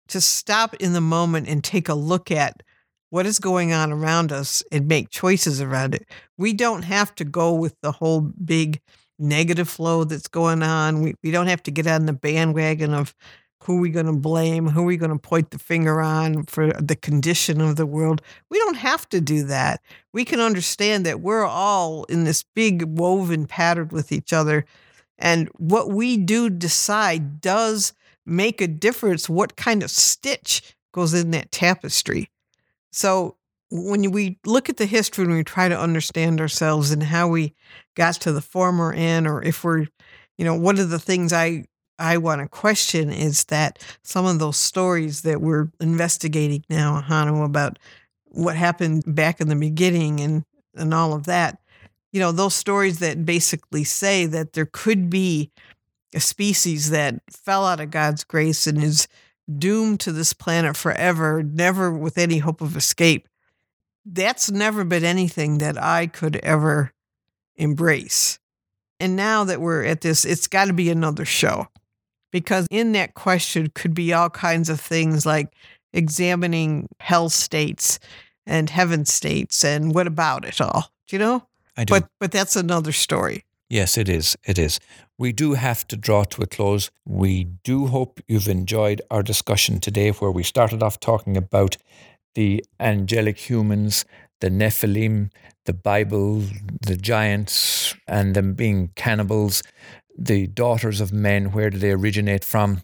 to 0.08 0.20
stop 0.20 0.74
in 0.76 0.94
the 0.94 1.02
moment 1.02 1.48
and 1.48 1.64
take 1.64 1.88
a 1.88 1.94
look 1.94 2.32
at 2.32 2.64
what 3.12 3.28
is 3.28 3.38
going 3.38 3.72
on 3.72 3.92
around 3.92 4.32
us 4.32 4.64
and 4.72 4.88
make 4.88 5.12
choices 5.12 5.62
around 5.62 5.94
it. 5.94 6.08
We 6.40 6.54
don't 6.54 6.82
have 6.82 7.14
to 7.16 7.24
go 7.24 7.54
with 7.54 7.80
the 7.82 7.92
whole 7.92 8.22
big 8.22 8.82
negative 9.20 9.70
flow 9.70 10.04
that's 10.04 10.28
going 10.28 10.64
on. 10.64 11.04
We, 11.04 11.14
we 11.24 11.30
don't 11.30 11.46
have 11.46 11.62
to 11.64 11.72
get 11.72 11.86
on 11.86 12.08
the 12.08 12.14
bandwagon 12.14 12.92
of 12.92 13.14
who 13.62 13.78
are 13.78 13.82
we 13.82 13.92
going 13.92 14.08
to 14.08 14.14
blame, 14.14 14.68
who 14.68 14.82
are 14.82 14.86
we 14.86 14.98
going 14.98 15.12
to 15.12 15.20
point 15.20 15.52
the 15.52 15.60
finger 15.60 16.02
on 16.02 16.46
for 16.46 16.74
the 16.74 16.96
condition 16.96 17.62
of 17.62 17.76
the 17.76 17.86
world. 17.86 18.24
We 18.50 18.58
don't 18.58 18.78
have 18.78 19.08
to 19.10 19.22
do 19.22 19.44
that. 19.44 19.82
We 20.12 20.26
can 20.26 20.40
understand 20.40 21.06
that 21.06 21.22
we're 21.22 21.46
all 21.46 22.06
in 22.06 22.24
this 22.24 22.44
big 22.56 22.84
woven 22.98 23.46
pattern 23.46 23.90
with 23.92 24.12
each 24.12 24.34
other 24.34 24.66
and 25.18 25.50
what 25.58 25.90
we 25.90 26.18
do 26.18 26.50
decide 26.50 27.42
does 27.42 27.94
make 28.26 28.62
a 28.62 28.68
difference 28.68 29.30
what 29.30 29.56
kind 29.56 29.84
of 29.84 29.92
stitch 29.92 30.76
goes 30.94 31.14
in 31.14 31.32
that 31.32 31.52
tapestry. 31.52 32.30
So 32.92 33.38
when 33.70 34.12
we 34.12 34.38
look 34.46 34.70
at 34.70 34.78
the 34.78 34.86
history 34.86 35.26
and 35.26 35.34
we 35.34 35.44
try 35.44 35.68
to 35.68 35.80
understand 35.80 36.40
ourselves 36.40 36.92
and 36.92 37.04
how 37.04 37.28
we 37.28 37.54
got 37.96 38.16
to 38.16 38.32
the 38.32 38.42
former 38.42 38.94
end, 38.94 39.28
or 39.28 39.44
if 39.44 39.64
we're, 39.64 39.88
you 40.38 40.46
know, 40.46 40.56
one 40.56 40.78
of 40.80 40.90
the 40.90 41.00
things 41.00 41.34
I 41.34 41.66
I 42.00 42.18
want 42.18 42.42
to 42.42 42.48
question 42.48 43.12
is 43.12 43.46
that 43.46 43.80
some 44.04 44.26
of 44.26 44.40
those 44.40 44.58
stories 44.58 45.22
that 45.22 45.42
we're 45.42 45.72
investigating 45.80 46.66
now, 46.70 47.02
Ahanu, 47.02 47.46
about 47.46 47.78
what 48.26 48.56
happened 48.56 49.04
back 49.08 49.40
in 49.40 49.48
the 49.48 49.56
beginning 49.56 50.20
and 50.20 50.44
and 50.76 50.94
all 50.94 51.14
of 51.14 51.26
that, 51.26 51.60
you 52.14 52.20
know, 52.20 52.32
those 52.32 52.54
stories 52.54 53.00
that 53.00 53.26
basically 53.26 53.84
say 53.84 54.26
that 54.28 54.54
there 54.54 54.70
could 54.72 55.10
be 55.10 55.52
a 56.14 56.20
species 56.20 56.92
that 56.92 57.16
fell 57.30 57.66
out 57.66 57.80
of 57.80 57.90
God's 57.90 58.24
grace 58.24 58.68
and 58.68 58.82
is 58.82 59.08
doomed 59.58 60.00
to 60.02 60.12
this 60.12 60.32
planet 60.32 60.78
forever, 60.78 61.44
never 61.44 61.92
with 61.92 62.20
any 62.20 62.38
hope 62.38 62.62
of 62.62 62.78
escape. 62.78 63.28
That's 64.06 64.52
never 64.52 64.84
been 64.84 65.04
anything 65.04 65.58
that 65.58 65.82
I 65.82 66.06
could 66.08 66.36
ever 66.38 66.92
embrace. 67.56 68.38
And 69.00 69.16
now 69.16 69.44
that 69.46 69.60
we're 69.60 69.84
at 69.84 70.02
this, 70.02 70.24
it's 70.24 70.48
got 70.48 70.66
to 70.66 70.74
be 70.74 70.92
another 70.92 71.26
show 71.26 71.68
because 72.32 72.68
in 72.70 72.92
that 72.92 73.16
question 73.16 73.72
could 73.74 73.96
be 73.96 74.14
all 74.14 74.30
kinds 74.30 74.70
of 74.70 74.80
things 74.80 75.26
like 75.26 75.52
examining 75.94 76.88
hell 77.00 77.30
states 77.30 78.00
and 78.46 78.70
heaven 78.70 79.06
states 79.06 79.64
and 79.66 79.96
what 79.96 80.06
about 80.06 80.46
it 80.46 80.62
all, 80.62 80.92
do 81.08 81.16
you 81.16 81.20
know? 81.20 81.48
I 81.78 81.84
do. 81.86 81.92
But 81.94 82.10
but 82.20 82.32
that's 82.32 82.56
another 82.56 82.92
story. 82.92 83.46
Yes, 83.70 83.98
it 83.98 84.08
is. 84.08 84.38
It 84.46 84.60
is. 84.60 84.80
We 85.18 85.32
do 85.32 85.54
have 85.54 85.88
to 85.88 85.98
draw 85.98 86.24
to 86.26 86.44
a 86.44 86.46
close. 86.46 86.92
We 87.06 87.46
do 87.64 87.88
hope 87.88 88.20
you've 88.28 88.48
enjoyed 88.48 89.02
our 89.10 89.24
discussion 89.24 89.80
today, 89.80 90.12
where 90.12 90.32
we 90.32 90.44
started 90.44 90.84
off 90.84 91.00
talking 91.00 91.38
about 91.38 91.78
the 92.36 92.64
angelic 92.80 93.38
humans, 93.50 94.06
the 94.42 94.50
Nephilim, 94.50 95.32
the 95.66 95.74
Bible, 95.74 96.44
the 96.82 96.96
giants, 96.98 97.96
and 98.08 98.36
them 98.36 98.54
being 98.54 98.92
cannibals, 98.96 99.64
the 100.18 100.48
daughters 100.48 101.02
of 101.02 101.12
men, 101.12 101.52
where 101.52 101.70
do 101.70 101.78
they 101.78 101.92
originate 101.92 102.44
from? 102.44 102.82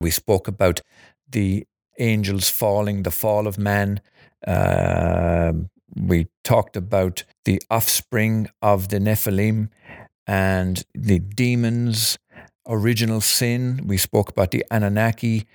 We 0.00 0.10
spoke 0.10 0.48
about 0.48 0.80
the 1.28 1.66
angels 1.98 2.48
falling, 2.48 3.02
the 3.02 3.10
fall 3.10 3.46
of 3.46 3.58
man, 3.58 4.00
uh, 4.46 5.52
we 5.96 6.28
talked 6.42 6.76
about 6.76 7.24
the 7.44 7.62
offspring 7.70 8.48
of 8.62 8.88
the 8.88 8.98
Nephilim 8.98 9.68
and 10.26 10.84
the 10.94 11.18
demons, 11.18 12.18
original 12.66 13.20
sin. 13.20 13.82
We 13.86 13.98
spoke 13.98 14.30
about 14.30 14.50
the 14.50 14.64
Anunnaki. 14.70 15.46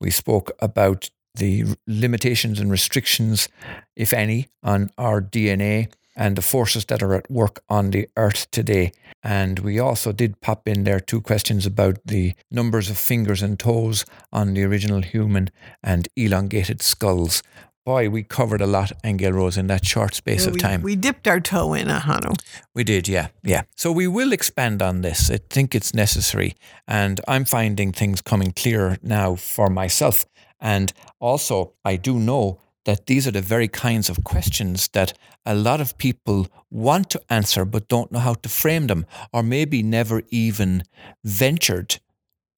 We 0.00 0.10
spoke 0.10 0.50
about 0.60 1.10
the 1.34 1.64
limitations 1.86 2.58
and 2.60 2.70
restrictions, 2.70 3.48
if 3.94 4.12
any, 4.12 4.48
on 4.62 4.90
our 4.98 5.20
DNA 5.20 5.92
and 6.16 6.34
the 6.34 6.42
forces 6.42 6.86
that 6.86 7.02
are 7.02 7.14
at 7.14 7.30
work 7.30 7.62
on 7.68 7.90
the 7.90 8.08
earth 8.16 8.50
today. 8.50 8.92
And 9.22 9.58
we 9.58 9.78
also 9.78 10.12
did 10.12 10.40
pop 10.40 10.66
in 10.66 10.84
there 10.84 10.98
two 10.98 11.20
questions 11.20 11.66
about 11.66 11.98
the 12.06 12.34
numbers 12.50 12.88
of 12.88 12.96
fingers 12.96 13.42
and 13.42 13.58
toes 13.58 14.06
on 14.32 14.54
the 14.54 14.64
original 14.64 15.02
human 15.02 15.50
and 15.82 16.08
elongated 16.16 16.80
skulls 16.80 17.42
boy, 17.86 18.10
we 18.10 18.24
covered 18.24 18.60
a 18.60 18.66
lot, 18.66 18.92
Angel 19.04 19.32
Rose, 19.32 19.56
in 19.56 19.68
that 19.68 19.86
short 19.86 20.14
space 20.14 20.42
yeah, 20.42 20.48
of 20.48 20.54
we, 20.54 20.60
time. 20.60 20.82
We 20.82 20.96
dipped 20.96 21.28
our 21.28 21.40
toe 21.40 21.72
in 21.72 21.86
Ahanu. 21.86 22.36
We 22.74 22.82
did, 22.84 23.08
yeah, 23.08 23.28
yeah. 23.44 23.62
So 23.76 23.92
we 23.92 24.08
will 24.08 24.32
expand 24.32 24.82
on 24.82 25.02
this. 25.02 25.30
I 25.30 25.38
think 25.48 25.74
it's 25.74 25.94
necessary. 25.94 26.54
And 26.86 27.20
I'm 27.28 27.44
finding 27.44 27.92
things 27.92 28.20
coming 28.20 28.52
clearer 28.52 28.98
now 29.02 29.36
for 29.36 29.70
myself. 29.70 30.26
And 30.60 30.92
also, 31.20 31.74
I 31.84 31.96
do 31.96 32.18
know 32.18 32.58
that 32.86 33.06
these 33.06 33.26
are 33.28 33.32
the 33.32 33.40
very 33.40 33.68
kinds 33.68 34.10
of 34.10 34.24
questions 34.24 34.88
that 34.88 35.12
a 35.44 35.54
lot 35.54 35.80
of 35.80 35.96
people 35.96 36.48
want 36.70 37.08
to 37.10 37.20
answer 37.30 37.64
but 37.64 37.88
don't 37.88 38.10
know 38.10 38.18
how 38.18 38.34
to 38.34 38.48
frame 38.48 38.88
them, 38.88 39.06
or 39.32 39.42
maybe 39.42 39.82
never 39.82 40.22
even 40.30 40.82
ventured 41.24 42.00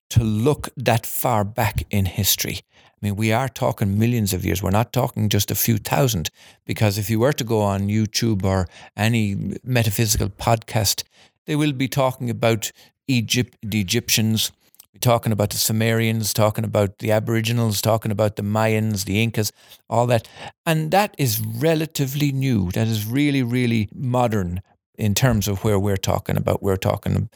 to 0.09 0.23
look 0.23 0.69
that 0.75 1.05
far 1.05 1.43
back 1.43 1.83
in 1.91 2.05
history. 2.05 2.61
I 3.01 3.05
mean, 3.05 3.15
we 3.15 3.31
are 3.31 3.47
talking 3.47 3.97
millions 3.97 4.33
of 4.33 4.43
years. 4.43 4.61
We're 4.61 4.71
not 4.71 4.91
talking 4.91 5.29
just 5.29 5.51
a 5.51 5.55
few 5.55 5.77
thousand. 5.77 6.29
Because 6.65 6.97
if 6.97 7.09
you 7.09 7.19
were 7.19 7.31
to 7.33 7.43
go 7.45 7.61
on 7.61 7.87
YouTube 7.87 8.43
or 8.43 8.67
any 8.97 9.57
metaphysical 9.63 10.29
podcast, 10.29 11.03
they 11.45 11.55
will 11.55 11.71
be 11.71 11.87
talking 11.87 12.29
about 12.29 12.71
Egypt, 13.07 13.57
the 13.63 13.79
Egyptians, 13.79 14.51
talking 14.99 15.31
about 15.31 15.51
the 15.51 15.57
Sumerians, 15.57 16.33
talking 16.33 16.65
about 16.65 16.97
the 16.97 17.11
Aboriginals, 17.11 17.81
talking 17.81 18.11
about 18.11 18.35
the 18.35 18.43
Mayans, 18.43 19.05
the 19.05 19.23
Incas, 19.23 19.53
all 19.89 20.05
that. 20.07 20.27
And 20.65 20.91
that 20.91 21.15
is 21.17 21.39
relatively 21.39 22.33
new. 22.33 22.69
That 22.71 22.87
is 22.87 23.05
really, 23.05 23.43
really 23.43 23.87
modern 23.95 24.61
in 24.97 25.15
terms 25.15 25.47
of 25.47 25.63
where 25.63 25.79
we're 25.79 25.95
talking 25.95 26.35
about. 26.35 26.61
We're 26.61 26.75
talking 26.75 27.29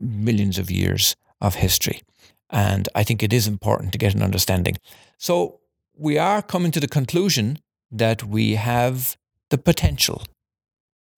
millions 0.00 0.58
of 0.58 0.72
years 0.72 1.14
of 1.40 1.54
history. 1.54 2.02
And 2.54 2.88
I 2.94 3.02
think 3.02 3.22
it 3.22 3.32
is 3.32 3.48
important 3.48 3.92
to 3.92 3.98
get 3.98 4.14
an 4.14 4.22
understanding. 4.22 4.76
So 5.18 5.58
we 5.96 6.18
are 6.18 6.40
coming 6.40 6.70
to 6.70 6.80
the 6.80 6.88
conclusion 6.88 7.58
that 7.90 8.22
we 8.22 8.54
have 8.54 9.16
the 9.50 9.58
potential, 9.58 10.22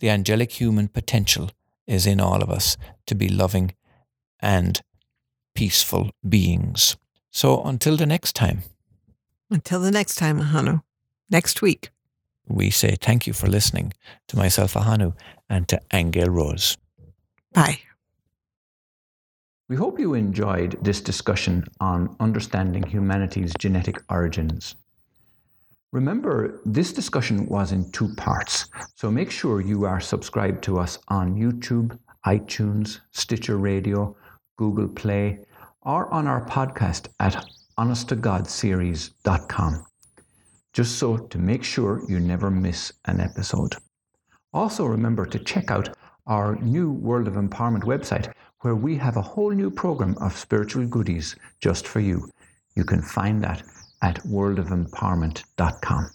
the 0.00 0.08
angelic 0.10 0.52
human 0.52 0.88
potential 0.88 1.50
is 1.86 2.06
in 2.06 2.20
all 2.20 2.42
of 2.42 2.50
us 2.50 2.76
to 3.06 3.14
be 3.14 3.28
loving 3.28 3.74
and 4.40 4.80
peaceful 5.54 6.10
beings. 6.26 6.96
So 7.30 7.62
until 7.64 7.96
the 7.96 8.06
next 8.06 8.34
time. 8.34 8.62
Until 9.50 9.80
the 9.80 9.90
next 9.90 10.16
time, 10.16 10.40
Ahanu. 10.40 10.82
Next 11.30 11.60
week. 11.62 11.90
We 12.48 12.70
say 12.70 12.96
thank 13.00 13.26
you 13.26 13.32
for 13.32 13.46
listening 13.46 13.92
to 14.28 14.36
myself, 14.36 14.74
Ahanu, 14.74 15.14
and 15.48 15.68
to 15.68 15.80
Angel 15.92 16.30
Rose. 16.30 16.78
Bye. 17.52 17.80
We 19.68 19.74
hope 19.74 19.98
you 19.98 20.14
enjoyed 20.14 20.78
this 20.80 21.00
discussion 21.00 21.64
on 21.80 22.14
understanding 22.20 22.84
humanity's 22.84 23.52
genetic 23.58 24.00
origins. 24.08 24.76
Remember, 25.90 26.60
this 26.64 26.92
discussion 26.92 27.46
was 27.46 27.72
in 27.72 27.90
two 27.90 28.14
parts, 28.14 28.66
so 28.94 29.10
make 29.10 29.32
sure 29.32 29.60
you 29.60 29.84
are 29.84 30.00
subscribed 30.00 30.62
to 30.64 30.78
us 30.78 31.00
on 31.08 31.34
YouTube, 31.34 31.98
iTunes, 32.24 33.00
Stitcher 33.10 33.56
Radio, 33.56 34.16
Google 34.56 34.86
Play, 34.86 35.40
or 35.82 36.14
on 36.14 36.28
our 36.28 36.46
podcast 36.46 37.08
at 37.18 37.44
honesttogodseries.com, 37.76 39.84
just 40.74 40.96
so 40.96 41.16
to 41.16 41.38
make 41.38 41.64
sure 41.64 42.08
you 42.08 42.20
never 42.20 42.52
miss 42.52 42.92
an 43.06 43.20
episode. 43.20 43.74
Also, 44.52 44.86
remember 44.86 45.26
to 45.26 45.40
check 45.40 45.72
out 45.72 45.88
our 46.28 46.54
new 46.56 46.92
World 46.92 47.26
of 47.26 47.34
Empowerment 47.34 47.82
website 47.82 48.32
where 48.66 48.74
we 48.74 48.96
have 48.96 49.16
a 49.16 49.22
whole 49.22 49.52
new 49.52 49.70
program 49.70 50.16
of 50.20 50.36
spiritual 50.36 50.84
goodies 50.88 51.36
just 51.60 51.86
for 51.86 52.00
you. 52.00 52.28
You 52.74 52.82
can 52.82 53.00
find 53.00 53.40
that 53.44 53.62
at 54.02 54.16
worldofempowerment.com. 54.24 56.10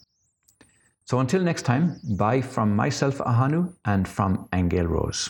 So 1.06 1.20
until 1.20 1.44
next 1.44 1.62
time, 1.62 2.02
bye 2.18 2.42
from 2.42 2.76
myself, 2.76 3.20
Ahanu, 3.20 3.74
and 3.86 4.06
from 4.06 4.50
Angel 4.52 4.86
Rose. 4.86 5.30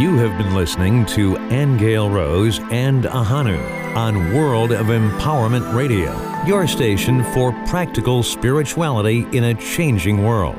You 0.00 0.16
have 0.16 0.36
been 0.36 0.52
listening 0.56 1.06
to 1.16 1.38
Angel 1.52 2.10
Rose 2.10 2.58
and 2.72 3.04
Ahanu 3.04 3.60
on 3.94 4.34
World 4.34 4.72
of 4.72 4.86
Empowerment 4.86 5.72
Radio, 5.74 6.12
your 6.44 6.66
station 6.66 7.22
for 7.32 7.52
practical 7.66 8.24
spirituality 8.24 9.24
in 9.30 9.44
a 9.44 9.54
changing 9.54 10.24
world. 10.24 10.58